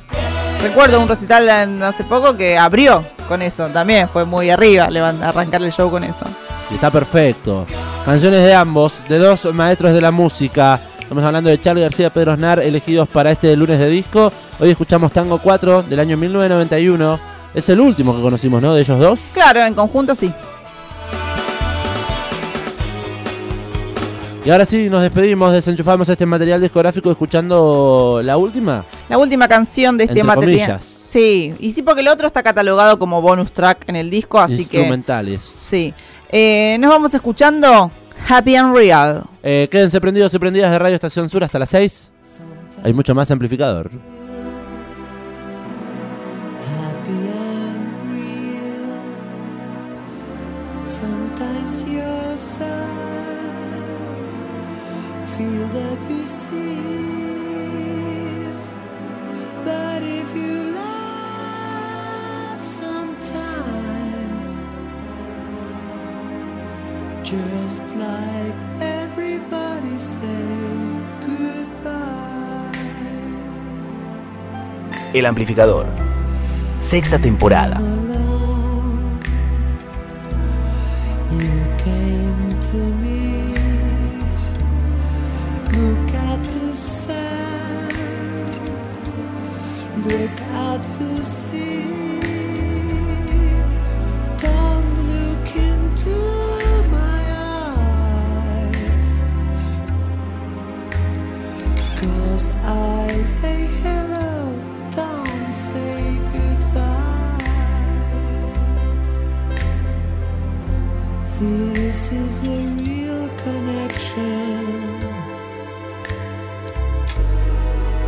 Recuerdo 0.62 1.00
un 1.00 1.08
recital 1.08 1.48
hace 1.84 2.04
poco 2.04 2.36
que 2.36 2.58
abrió 2.58 3.04
con 3.28 3.42
eso. 3.42 3.68
También 3.68 4.10
fue 4.10 4.26
muy 4.26 4.50
arriba 4.50 4.90
arrancar 5.24 5.62
el 5.62 5.72
show 5.72 5.90
con 5.90 6.04
eso. 6.04 6.26
y 6.72 6.76
está 6.76 6.90
perfecto. 6.90 7.66
Canciones 8.06 8.44
de 8.44 8.54
ambos, 8.56 8.96
de 9.08 9.20
dos 9.20 9.46
maestros 9.54 9.94
de 9.94 10.02
la 10.02 10.12
música. 10.12 10.80
Estamos 11.08 11.24
hablando 11.24 11.50
de 11.50 11.62
Charlie 11.62 11.84
García 11.84 12.08
y 12.08 12.10
Pedro 12.10 12.34
Aznar, 12.34 12.60
elegidos 12.60 13.08
para 13.08 13.32
este 13.32 13.56
lunes 13.56 13.80
de 13.80 13.88
disco. 13.88 14.30
Hoy 14.60 14.72
escuchamos 14.72 15.10
Tango 15.14 15.38
4 15.38 15.84
del 15.84 16.02
año 16.02 16.18
1991. 16.18 17.18
Es 17.54 17.70
el 17.70 17.80
último 17.80 18.14
que 18.14 18.22
conocimos, 18.22 18.62
¿no? 18.62 18.76
De 18.76 18.82
ellos 18.82 19.00
dos. 19.00 19.22
Claro, 19.34 19.62
en 19.62 19.74
conjunto 19.74 20.14
sí. 20.14 20.30
Y 24.44 24.50
ahora 24.50 24.66
sí, 24.66 24.90
nos 24.90 25.02
despedimos, 25.02 25.54
desenchufamos 25.54 26.10
este 26.10 26.26
material 26.26 26.60
discográfico 26.60 27.10
escuchando 27.10 28.20
la 28.22 28.36
última. 28.36 28.84
La 29.08 29.18
última 29.18 29.48
canción 29.48 29.98
de 29.98 30.04
este 30.04 30.26
material. 30.26 30.82
Sí, 30.82 31.54
y 31.58 31.72
sí 31.72 31.84
porque 31.84 32.02
el 32.02 32.10
otro 32.10 32.28
está 32.28 32.44
catalogado 32.44 33.00
como 33.00 33.22
bonus 33.22 33.54
track 33.54 33.88
en 33.88 33.96
el 33.96 34.10
disco, 34.10 34.42
así 34.42 34.66
que 34.66 34.80
instrumentales. 34.80 35.42
sí. 35.42 35.94
Eh, 36.30 36.76
nos 36.82 36.90
vamos 36.90 37.14
escuchando 37.14 37.90
Happy 38.28 38.56
and 38.56 38.76
Real. 38.76 39.24
Eh, 39.42 39.70
quédense 39.72 40.02
prendidos 40.02 40.34
y 40.34 40.40
prendidas 40.40 40.70
de 40.72 40.80
Radio 40.80 40.96
Estación 40.96 41.30
Sur 41.30 41.46
hasta 41.46 41.60
las 41.60 41.70
6. 41.70 42.12
Hay 42.84 42.92
mucho 42.94 43.16
más 43.16 43.32
amplificador. 43.32 43.90
happy 46.70 47.30
and 47.30 48.12
real. 50.86 51.27
El 75.14 75.26
amplificador. 75.26 75.88
Sexta 76.82 77.18
temporada. 77.18 77.82
This 112.10 112.22
is 112.22 112.42
the 112.42 112.60
real 112.84 113.28
connection. 113.36 115.02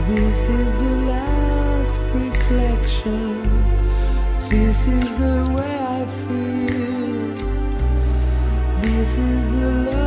This 0.08 0.48
is 0.48 0.78
the 0.78 0.96
last 1.12 2.04
reflection. 2.16 3.44
This 4.48 4.88
is 4.88 5.18
the 5.18 5.52
way 5.54 5.78
I 5.98 6.06
feel. 6.24 7.12
This 8.84 9.18
is 9.18 9.60
the 9.60 9.72
love 9.92 9.99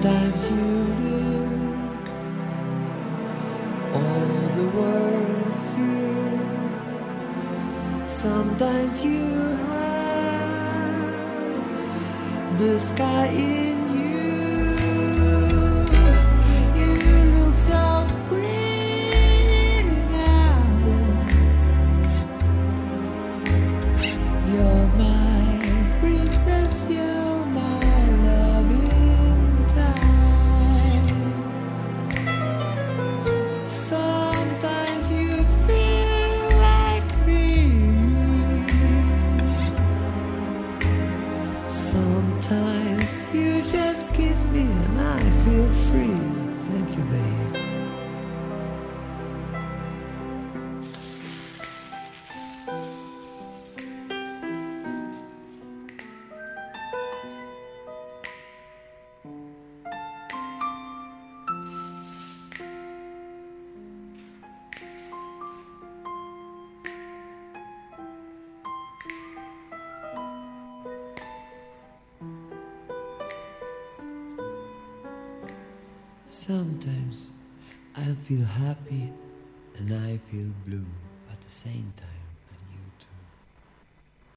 Sometimes 0.00 0.48
you 0.50 0.64
look 1.04 2.08
all 3.92 4.28
the 4.56 4.66
world 4.78 5.54
through. 5.68 6.40
Sometimes 8.06 9.04
you 9.04 9.26
have 9.68 10.48
the 12.58 12.78
sky 12.78 13.69
blue 80.64 81.09